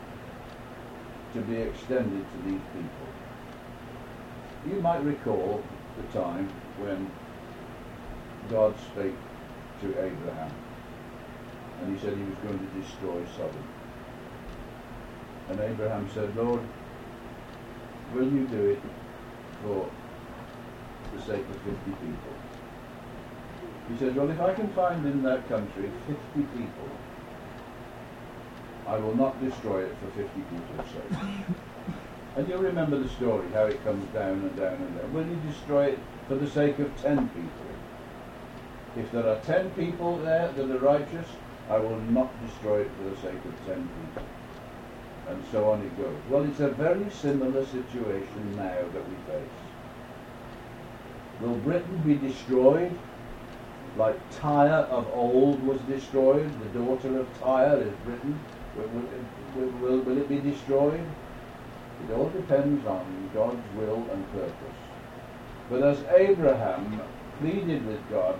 to 1.34 1.40
be 1.42 1.56
extended 1.56 2.24
to 2.32 2.50
these 2.50 2.60
people. 2.72 3.08
You 4.68 4.80
might 4.80 5.02
recall 5.04 5.62
the 5.96 6.18
time 6.18 6.48
when 6.78 7.10
God 8.48 8.74
spake 8.92 9.14
to 9.82 9.88
Abraham 9.88 10.52
and 11.82 11.96
he 11.96 12.00
said 12.04 12.16
he 12.16 12.22
was 12.24 12.38
going 12.42 12.58
to 12.58 12.80
destroy 12.80 13.24
Sodom. 13.36 13.64
And 15.48 15.60
Abraham 15.60 16.08
said, 16.12 16.34
Lord, 16.36 16.60
will 18.14 18.30
you 18.30 18.46
do 18.46 18.70
it 18.70 18.80
for 19.62 19.90
the 21.14 21.22
sake 21.22 21.40
of 21.48 21.56
50 21.62 21.72
people? 21.90 22.34
He 23.88 23.98
said, 23.98 24.14
well, 24.14 24.30
if 24.30 24.40
I 24.40 24.54
can 24.54 24.68
find 24.68 25.04
in 25.06 25.22
that 25.22 25.48
country 25.48 25.90
50 26.06 26.48
people, 26.56 26.88
I 28.86 28.96
will 28.98 29.16
not 29.16 29.40
destroy 29.42 29.84
it 29.84 29.96
for 30.00 30.10
50 30.10 30.40
people's 30.40 30.88
sake. 30.90 31.56
and 32.36 32.48
you'll 32.48 32.62
remember 32.62 32.98
the 32.98 33.08
story, 33.08 33.48
how 33.52 33.64
it 33.64 33.82
comes 33.84 34.06
down 34.14 34.40
and 34.40 34.56
down 34.56 34.74
and 34.74 34.98
down. 34.98 35.12
Will 35.12 35.26
you 35.26 35.40
destroy 35.48 35.86
it 35.86 35.98
for 36.28 36.36
the 36.36 36.48
sake 36.48 36.78
of 36.78 36.96
10 37.02 37.28
people? 37.30 37.50
If 38.96 39.10
there 39.12 39.26
are 39.28 39.40
10 39.40 39.70
people 39.70 40.18
there 40.18 40.50
that 40.52 40.70
are 40.70 40.78
righteous, 40.78 41.26
I 41.68 41.78
will 41.78 42.00
not 42.00 42.30
destroy 42.46 42.80
it 42.82 42.90
for 42.96 43.10
the 43.10 43.16
sake 43.16 43.44
of 43.44 43.66
10 43.66 43.88
people. 43.88 44.22
And 45.28 45.44
so 45.52 45.70
on 45.70 45.82
it 45.82 45.96
goes. 45.96 46.16
Well, 46.28 46.44
it's 46.44 46.60
a 46.60 46.70
very 46.70 47.08
similar 47.10 47.64
situation 47.64 48.56
now 48.56 48.82
that 48.92 49.08
we 49.08 49.14
face. 49.26 49.50
Will 51.40 51.54
Britain 51.56 52.02
be 52.04 52.14
destroyed 52.14 52.96
like 53.96 54.18
Tyre 54.30 54.86
of 54.90 55.08
old 55.14 55.62
was 55.64 55.80
destroyed? 55.82 56.50
The 56.62 56.78
daughter 56.80 57.18
of 57.18 57.26
Tyre 57.40 57.80
is 57.80 57.94
Britain. 58.04 58.38
Will, 58.76 58.88
will, 59.56 59.68
will, 59.80 60.00
will 60.00 60.18
it 60.18 60.28
be 60.28 60.38
destroyed? 60.38 61.04
It 62.08 62.12
all 62.12 62.30
depends 62.30 62.86
on 62.86 63.30
God's 63.34 63.62
will 63.76 64.06
and 64.12 64.32
purpose. 64.32 64.80
But 65.68 65.82
as 65.82 66.02
Abraham 66.16 67.00
pleaded 67.38 67.86
with 67.86 68.00
God, 68.10 68.38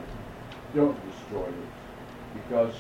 don't 0.75 0.99
destroy 1.11 1.47
it, 1.47 2.35
because 2.35 2.75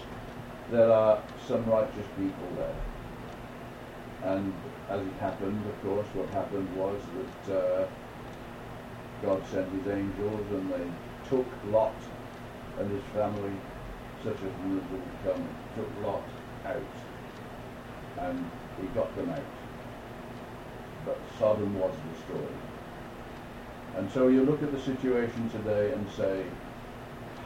there 0.70 0.90
are 0.92 1.22
some 1.46 1.64
righteous 1.66 2.06
people 2.16 2.48
there. 2.56 2.74
And 4.22 4.52
as 4.88 5.00
it 5.00 5.12
happened, 5.14 5.64
of 5.66 5.82
course, 5.82 6.06
what 6.14 6.28
happened 6.30 6.68
was 6.76 7.00
that 7.46 7.56
uh, 7.56 7.86
God 9.22 9.42
sent 9.46 9.70
his 9.72 9.86
angels 9.92 10.46
and 10.50 10.72
they 10.72 11.28
took 11.28 11.46
Lot 11.70 11.94
and 12.78 12.90
his 12.90 13.02
family, 13.14 13.52
such 14.24 14.36
as 14.36 14.52
we 14.64 14.74
will 14.74 15.02
come, 15.24 15.48
took 15.76 16.04
Lot 16.04 16.24
out. 16.66 16.82
And 18.18 18.50
he 18.80 18.86
got 18.88 19.14
them 19.16 19.30
out. 19.30 19.60
But 21.04 21.18
Sodom 21.38 21.78
was 21.78 21.94
destroyed. 22.12 22.56
And 23.96 24.10
so 24.12 24.28
you 24.28 24.44
look 24.44 24.62
at 24.62 24.72
the 24.72 24.80
situation 24.80 25.50
today 25.50 25.92
and 25.92 26.06
say, 26.12 26.44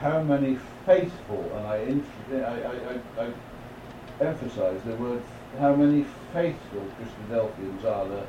how 0.01 0.23
many 0.23 0.59
faithful, 0.85 1.51
and 1.57 1.67
I, 1.67 2.47
I, 2.47 3.23
I, 3.23 3.25
I 3.25 4.25
emphasize 4.25 4.81
the 4.85 4.97
word, 4.97 5.23
how 5.59 5.75
many 5.75 6.05
faithful 6.33 6.87
Christadelphians 6.99 7.85
are 7.85 8.09
there 8.09 8.27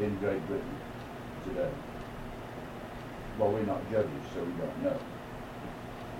in 0.00 0.16
Great 0.18 0.46
Britain 0.46 0.76
today? 1.44 1.70
Well, 3.38 3.52
we're 3.52 3.62
not 3.62 3.90
judges, 3.90 4.10
so 4.34 4.42
we 4.42 4.52
don't 4.52 4.82
know. 4.82 4.98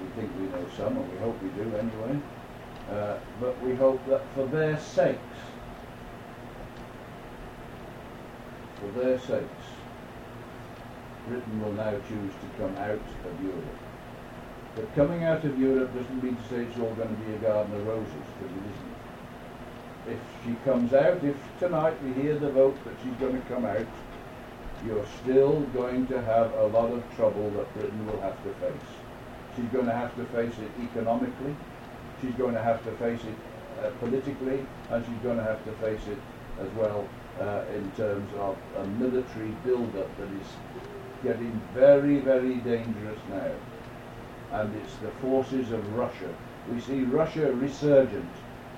We 0.01 0.21
think 0.21 0.33
we 0.39 0.47
know 0.47 0.67
some, 0.77 0.97
and 0.97 1.13
we 1.13 1.19
hope 1.19 1.43
we 1.43 1.49
do 1.51 1.77
anyway. 1.77 2.21
Uh, 2.91 3.19
but 3.41 3.61
we 3.63 3.75
hope 3.75 4.05
that 4.09 4.23
for 4.35 4.47
their 4.47 4.79
sakes, 4.79 5.19
for 8.81 9.01
their 9.01 9.19
sakes, 9.19 9.67
Britain 11.29 11.63
will 11.63 11.73
now 11.73 11.93
choose 12.09 12.33
to 12.33 12.49
come 12.59 12.75
out 12.77 13.01
of 13.01 13.45
Europe. 13.45 13.79
But 14.77 14.95
coming 14.95 15.25
out 15.25 15.45
of 15.45 15.59
Europe 15.59 15.93
doesn't 15.95 16.23
mean 16.23 16.37
to 16.37 16.43
say 16.49 16.63
it's 16.63 16.79
all 16.79 16.95
going 16.95 17.09
to 17.09 17.23
be 17.25 17.35
a 17.35 17.39
garden 17.39 17.75
of 17.75 17.87
roses, 17.87 18.13
because 18.41 18.57
it 18.57 18.63
isn't. 18.63 18.99
If 20.15 20.21
she 20.45 20.55
comes 20.65 20.95
out, 20.95 21.23
if 21.25 21.37
tonight 21.59 22.03
we 22.03 22.13
hear 22.15 22.39
the 22.39 22.51
vote 22.51 22.77
that 22.85 22.95
she's 23.03 23.15
going 23.15 23.41
to 23.41 23.49
come 23.49 23.67
out, 23.67 23.87
you're 24.87 25.05
still 25.23 25.61
going 25.75 26.07
to 26.07 26.23
have 26.23 26.53
a 26.55 26.67
lot 26.67 26.91
of 26.93 27.03
trouble 27.17 27.51
that 27.51 27.75
Britain 27.75 28.07
will 28.07 28.21
have 28.21 28.43
to 28.45 28.55
face. 28.55 28.89
She's 29.57 29.69
going 29.71 29.87
to 29.87 29.93
have 29.93 30.15
to 30.17 30.25
face 30.27 30.55
it 30.59 30.71
economically, 30.83 31.57
she's 32.23 32.35
going 32.35 32.55
to 32.55 32.63
have 32.63 32.83
to 32.85 32.93
face 32.93 33.21
it 33.25 33.85
uh, 33.85 33.91
politically, 33.99 34.65
and 34.91 35.05
she's 35.05 35.23
going 35.23 35.37
to 35.37 35.43
have 35.43 35.63
to 35.65 35.73
face 35.73 36.07
it 36.09 36.19
as 36.61 36.71
well 36.77 37.09
uh, 37.41 37.65
in 37.75 37.91
terms 37.93 38.31
of 38.39 38.57
a 38.77 38.87
military 38.87 39.51
build-up 39.65 40.17
that 40.19 40.29
is 40.29 40.49
getting 41.23 41.61
very, 41.75 42.21
very 42.21 42.57
dangerous 42.57 43.21
now. 43.31 43.53
And 44.53 44.75
it's 44.77 44.97
the 44.97 45.11
forces 45.21 45.73
of 45.73 45.95
Russia. 45.95 46.35
We 46.73 46.81
see 46.81 47.03
Russia 47.03 47.53
resurgent 47.53 48.31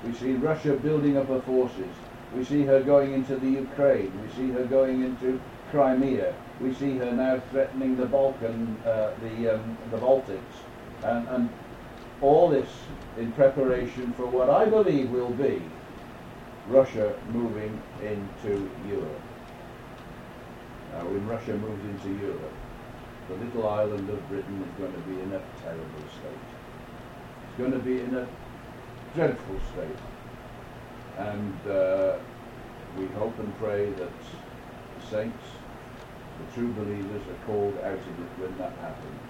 We 0.06 0.14
see 0.14 0.32
Russia 0.32 0.74
building 0.74 1.16
up 1.18 1.28
her 1.28 1.42
forces. 1.42 1.94
We 2.34 2.44
see 2.44 2.62
her 2.62 2.82
going 2.82 3.12
into 3.12 3.36
the 3.36 3.48
Ukraine. 3.48 4.12
We 4.22 4.32
see 4.34 4.50
her 4.52 4.64
going 4.64 5.02
into 5.02 5.40
Crimea. 5.70 6.34
We 6.60 6.72
see 6.74 6.96
her 6.98 7.12
now 7.12 7.42
threatening 7.50 7.96
the 7.96 8.06
Balkan, 8.06 8.76
uh, 8.86 9.12
the 9.20 9.54
um, 9.54 9.76
the 9.90 9.98
Baltics, 9.98 10.56
and, 11.02 11.28
and 11.28 11.50
all 12.22 12.48
this 12.48 12.68
in 13.18 13.32
preparation 13.32 14.12
for 14.12 14.26
what 14.26 14.48
I 14.48 14.64
believe 14.64 15.10
will 15.10 15.30
be 15.30 15.62
Russia 16.68 17.14
moving 17.32 17.80
into 18.02 18.70
Europe. 18.88 19.20
Now, 20.92 21.04
when 21.06 21.26
Russia 21.26 21.54
moves 21.56 21.84
into 21.84 22.20
Europe, 22.20 22.52
the 23.28 23.36
little 23.36 23.68
island 23.68 24.10
of 24.10 24.28
Britain 24.28 24.62
is 24.62 24.78
going 24.78 24.92
to 24.92 25.08
be 25.08 25.20
in 25.20 25.32
a 25.32 25.42
terrible 25.62 26.04
state. 26.18 26.46
It's 27.48 27.58
going 27.58 27.72
to 27.72 27.78
be 27.78 28.00
in 28.00 28.14
a 28.14 28.28
dreadful 29.14 29.60
state. 29.72 29.98
And 31.18 31.70
uh, 31.70 32.18
we 32.98 33.06
hope 33.06 33.38
and 33.38 33.56
pray 33.58 33.90
that 33.90 34.10
the 34.10 35.06
saints, 35.10 35.44
the 36.38 36.54
true 36.54 36.72
believers, 36.72 37.22
are 37.28 37.46
called 37.46 37.76
out 37.78 37.92
of 37.92 38.20
it 38.20 38.32
when 38.38 38.58
that 38.58 38.72
happens. 38.78 39.29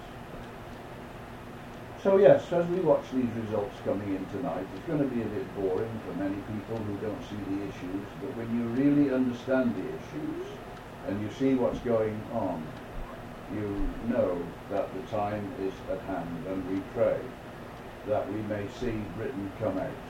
So 2.03 2.17
yes, 2.17 2.51
as 2.51 2.65
we 2.69 2.79
watch 2.79 3.05
these 3.13 3.29
results 3.45 3.77
coming 3.85 4.15
in 4.15 4.25
tonight, 4.31 4.65
it's 4.75 4.87
going 4.87 5.07
to 5.07 5.15
be 5.15 5.21
a 5.21 5.25
bit 5.25 5.45
boring 5.55 6.01
for 6.03 6.15
many 6.15 6.33
people 6.49 6.77
who 6.77 6.97
don't 6.97 7.21
see 7.29 7.37
the 7.37 7.61
issues, 7.61 8.07
but 8.19 8.35
when 8.37 8.49
you 8.57 8.65
really 8.73 9.13
understand 9.13 9.75
the 9.75 9.85
issues 9.85 10.47
and 11.05 11.21
you 11.21 11.29
see 11.37 11.53
what's 11.53 11.77
going 11.81 12.19
on, 12.33 12.65
you 13.53 13.69
know 14.09 14.41
that 14.71 14.89
the 14.95 15.01
time 15.15 15.45
is 15.61 15.73
at 15.91 16.01
hand 16.09 16.43
and 16.49 16.67
we 16.73 16.81
pray 16.95 17.19
that 18.07 18.25
we 18.33 18.41
may 18.49 18.65
see 18.79 18.97
Britain 19.15 19.51
come 19.59 19.77
out. 19.77 20.01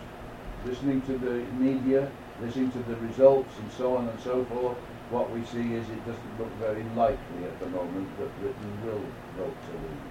Listening 0.65 1.01
to 1.01 1.17
the 1.17 1.43
media, 1.59 2.09
listening 2.39 2.71
to 2.71 2.79
the 2.83 2.95
results 3.03 3.51
and 3.59 3.69
so 3.73 3.97
on 3.97 4.07
and 4.07 4.19
so 4.21 4.45
forth, 4.45 4.77
what 5.11 5.29
we 5.29 5.43
see 5.43 5.75
is 5.75 5.83
it 5.89 6.05
doesn't 6.07 6.39
look 6.39 6.55
very 6.55 6.83
likely 6.95 7.43
at 7.43 7.59
the 7.59 7.67
moment 7.67 8.07
that 8.17 8.31
Britain 8.39 8.79
will 8.85 9.03
vote 9.35 9.57
to 9.67 9.73
leave. 9.75 10.07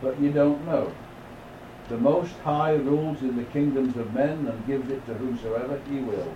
But 0.00 0.20
you 0.20 0.30
don't 0.30 0.64
know. 0.64 0.94
The 1.88 1.96
Most 1.96 2.34
High 2.44 2.74
rules 2.74 3.22
in 3.22 3.36
the 3.36 3.44
kingdoms 3.44 3.96
of 3.96 4.12
men 4.12 4.46
and 4.46 4.66
gives 4.66 4.90
it 4.90 5.06
to 5.06 5.14
whosoever 5.14 5.80
he 5.88 6.00
will. 6.00 6.34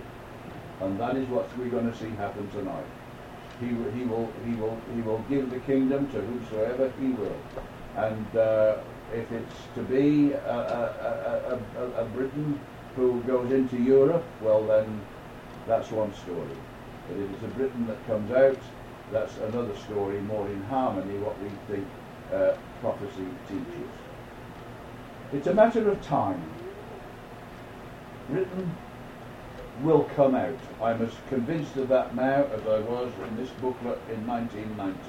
And 0.81 0.99
that 0.99 1.15
is 1.15 1.27
what 1.29 1.47
we're 1.57 1.69
going 1.69 1.91
to 1.91 1.97
see 1.97 2.09
happen 2.09 2.49
tonight. 2.49 2.85
He, 3.59 3.67
he, 3.67 4.03
will, 4.05 4.31
he, 4.45 4.55
will, 4.55 4.77
he 4.95 5.01
will 5.01 5.23
give 5.29 5.51
the 5.51 5.59
kingdom 5.59 6.09
to 6.11 6.21
whosoever 6.21 6.91
he 6.99 7.09
will. 7.09 7.37
And 7.95 8.35
uh, 8.35 8.77
if 9.13 9.31
it's 9.31 9.53
to 9.75 9.83
be 9.83 10.31
a, 10.31 10.39
a, 10.39 11.61
a, 11.77 12.01
a, 12.01 12.05
Britain 12.05 12.59
who 12.95 13.21
goes 13.21 13.51
into 13.51 13.77
Europe, 13.77 14.25
well 14.41 14.65
then 14.65 15.01
that's 15.67 15.91
one 15.91 16.13
story. 16.15 16.57
But 17.07 17.17
if 17.17 17.31
it's 17.31 17.43
a 17.43 17.55
Britain 17.55 17.85
that 17.85 18.07
comes 18.07 18.31
out, 18.31 18.57
that's 19.11 19.37
another 19.37 19.75
story, 19.77 20.19
more 20.21 20.47
in 20.47 20.63
harmony 20.63 21.19
what 21.19 21.39
we 21.43 21.49
think 21.67 21.87
uh, 22.33 22.55
prophecy 22.81 23.27
teaches. 23.47 24.02
It's 25.33 25.47
a 25.47 25.53
matter 25.53 25.89
of 25.89 26.01
time. 26.01 26.41
Britain 28.29 28.75
will 29.81 30.03
come 30.15 30.35
out. 30.35 30.59
I'm 30.81 31.01
as 31.01 31.13
convinced 31.27 31.75
of 31.77 31.89
that 31.89 32.15
now 32.15 32.45
as 32.45 32.61
I 32.61 32.79
was 32.79 33.11
in 33.27 33.35
this 33.37 33.49
booklet 33.61 33.99
in 34.11 34.25
1990. 34.27 34.99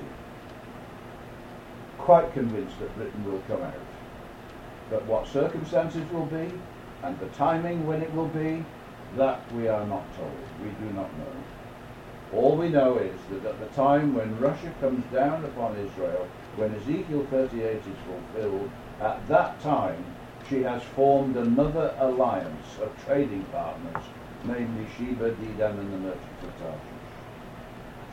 Quite 1.99 2.33
convinced 2.33 2.79
that 2.81 2.97
Britain 2.97 3.25
will 3.25 3.43
come 3.47 3.63
out. 3.63 3.75
But 4.91 5.05
what 5.07 5.29
circumstances 5.29 6.11
will 6.11 6.27
be 6.27 6.51
and 7.05 7.19
the 7.21 7.27
timing 7.29 7.87
when 7.87 8.01
it 8.01 8.13
will 8.15 8.29
be, 8.29 8.65
that 9.17 9.53
we 9.53 9.69
are 9.69 9.87
not 9.87 10.05
told. 10.17 10.33
We 10.63 10.71
do 10.87 10.93
not 10.95 11.11
know. 11.19 11.33
All 12.33 12.57
we 12.57 12.69
know 12.69 12.97
is 12.97 13.15
that 13.31 13.45
at 13.45 13.61
the 13.61 13.67
time 13.77 14.15
when 14.15 14.41
Russia 14.41 14.73
comes 14.81 15.05
down 15.13 15.45
upon 15.45 15.77
Israel, 15.77 16.27
when 16.57 16.75
Ezekiel 16.75 17.27
38 17.31 17.77
is 17.77 17.83
fulfilled, 18.07 18.71
at 19.01 19.27
that 19.29 19.61
time 19.61 20.03
she 20.48 20.62
has 20.62 20.83
formed 20.83 21.37
another 21.37 21.94
alliance 21.98 22.78
of 22.83 22.92
trading 23.04 23.44
partners, 23.52 24.04
namely 24.44 24.87
Sheba, 24.96 25.30
Dedan, 25.33 25.78
and 25.78 25.92
the 25.92 25.98
merchants 25.98 26.42
of 26.42 26.59
Tarshish. 26.59 27.04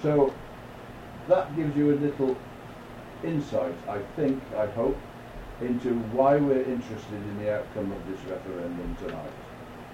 So 0.01 0.33
that 1.27 1.55
gives 1.55 1.75
you 1.75 1.93
a 1.93 1.97
little 1.97 2.37
insight, 3.23 3.75
I 3.87 3.99
think, 4.15 4.41
I 4.57 4.65
hope, 4.67 4.97
into 5.61 5.93
why 6.13 6.37
we're 6.37 6.63
interested 6.63 7.13
in 7.13 7.39
the 7.39 7.53
outcome 7.53 7.91
of 7.91 8.07
this 8.07 8.19
referendum 8.29 8.95
tonight. 8.99 9.31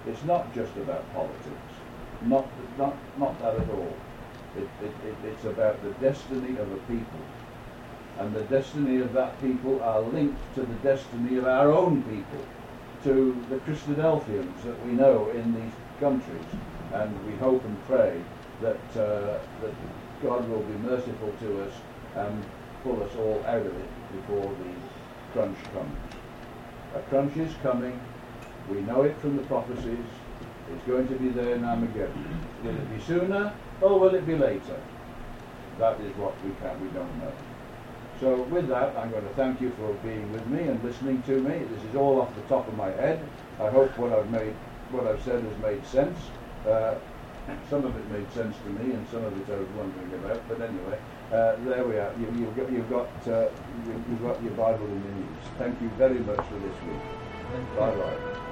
It's 0.06 0.24
not 0.24 0.54
just 0.54 0.74
about 0.76 1.12
politics, 1.12 1.74
not, 2.22 2.46
not, 2.78 2.96
not 3.18 3.38
that 3.40 3.56
at 3.56 3.70
all. 3.70 3.94
It, 4.56 4.68
it, 4.82 4.92
it, 5.06 5.16
it's 5.24 5.44
about 5.44 5.82
the 5.82 5.90
destiny 6.04 6.56
of 6.56 6.72
a 6.72 6.76
people. 6.88 7.20
And 8.18 8.34
the 8.34 8.42
destiny 8.44 9.00
of 9.00 9.12
that 9.12 9.40
people 9.40 9.80
are 9.82 10.00
linked 10.00 10.40
to 10.56 10.62
the 10.62 10.74
destiny 10.76 11.36
of 11.38 11.46
our 11.46 11.70
own 11.70 12.02
people, 12.02 12.44
to 13.04 13.44
the 13.48 13.56
Christadelphians 13.58 14.62
that 14.64 14.86
we 14.86 14.92
know 14.92 15.30
in 15.30 15.54
these 15.54 15.72
countries. 16.00 16.44
And 16.92 17.26
we 17.26 17.36
hope 17.36 17.64
and 17.64 17.86
pray 17.86 18.20
that, 18.60 18.80
uh, 18.96 19.38
that 19.60 19.74
God 20.22 20.48
will 20.48 20.62
be 20.62 20.74
merciful 20.78 21.32
to 21.40 21.62
us 21.62 21.72
and 22.16 22.44
pull 22.82 23.02
us 23.02 23.14
all 23.16 23.42
out 23.46 23.64
of 23.64 23.76
it 23.76 23.90
before 24.12 24.42
the 24.42 25.32
crunch 25.32 25.58
comes. 25.72 25.96
A 26.96 27.00
crunch 27.02 27.36
is 27.36 27.52
coming. 27.62 28.00
We 28.70 28.80
know 28.80 29.02
it 29.02 29.16
from 29.20 29.36
the 29.36 29.42
prophecies. 29.44 30.06
It's 30.72 30.86
going 30.86 31.06
to 31.08 31.14
be 31.14 31.28
there 31.28 31.54
in 31.54 31.64
Armageddon. 31.64 32.40
Will 32.64 32.74
it 32.74 32.96
be 32.96 33.02
sooner 33.04 33.54
or 33.80 34.00
will 34.00 34.14
it 34.14 34.26
be 34.26 34.36
later? 34.36 34.80
That 35.78 36.00
is 36.00 36.14
what 36.16 36.34
we 36.44 36.50
can 36.60 36.80
we 36.82 36.88
don't 36.88 37.18
know. 37.18 37.32
So 38.20 38.42
with 38.50 38.68
that, 38.68 38.96
I'm 38.96 39.10
going 39.10 39.22
to 39.24 39.34
thank 39.34 39.60
you 39.60 39.70
for 39.78 39.92
being 40.02 40.32
with 40.32 40.44
me 40.48 40.62
and 40.62 40.82
listening 40.82 41.22
to 41.22 41.40
me. 41.40 41.58
This 41.58 41.84
is 41.84 41.94
all 41.94 42.20
off 42.20 42.34
the 42.34 42.42
top 42.42 42.66
of 42.66 42.76
my 42.76 42.90
head. 42.90 43.22
I 43.60 43.70
hope 43.70 43.96
what 43.96 44.12
I've 44.12 44.30
made, 44.30 44.54
what 44.90 45.06
I've 45.06 45.22
said 45.22 45.42
has 45.44 45.58
made 45.58 45.84
sense. 45.86 46.18
Uh, 46.66 46.96
some 47.70 47.84
of 47.84 47.96
it 47.96 48.10
made 48.10 48.30
sense 48.32 48.56
to 48.64 48.68
me, 48.70 48.92
and 48.92 49.06
some 49.08 49.24
of 49.24 49.32
it 49.40 49.52
I 49.52 49.56
was 49.56 49.68
wondering 49.68 50.12
about. 50.14 50.42
But 50.48 50.60
anyway, 50.60 50.98
uh, 51.32 51.56
there 51.64 51.84
we 51.84 51.96
are. 51.96 52.12
You, 52.18 52.44
have 52.46 52.56
got, 52.56 52.72
you've 52.72 52.90
got, 52.90 53.08
uh, 53.28 53.48
you, 53.86 53.92
have 53.92 54.22
got 54.22 54.42
your 54.42 54.52
Bible 54.54 54.86
in 54.86 55.02
the 55.02 55.10
news. 55.10 55.42
Thank 55.56 55.80
you 55.80 55.88
very 55.90 56.18
much 56.18 56.44
for 56.46 56.54
this 56.58 56.76
week. 56.82 57.76
Bye 57.76 57.94
bye. 57.94 58.47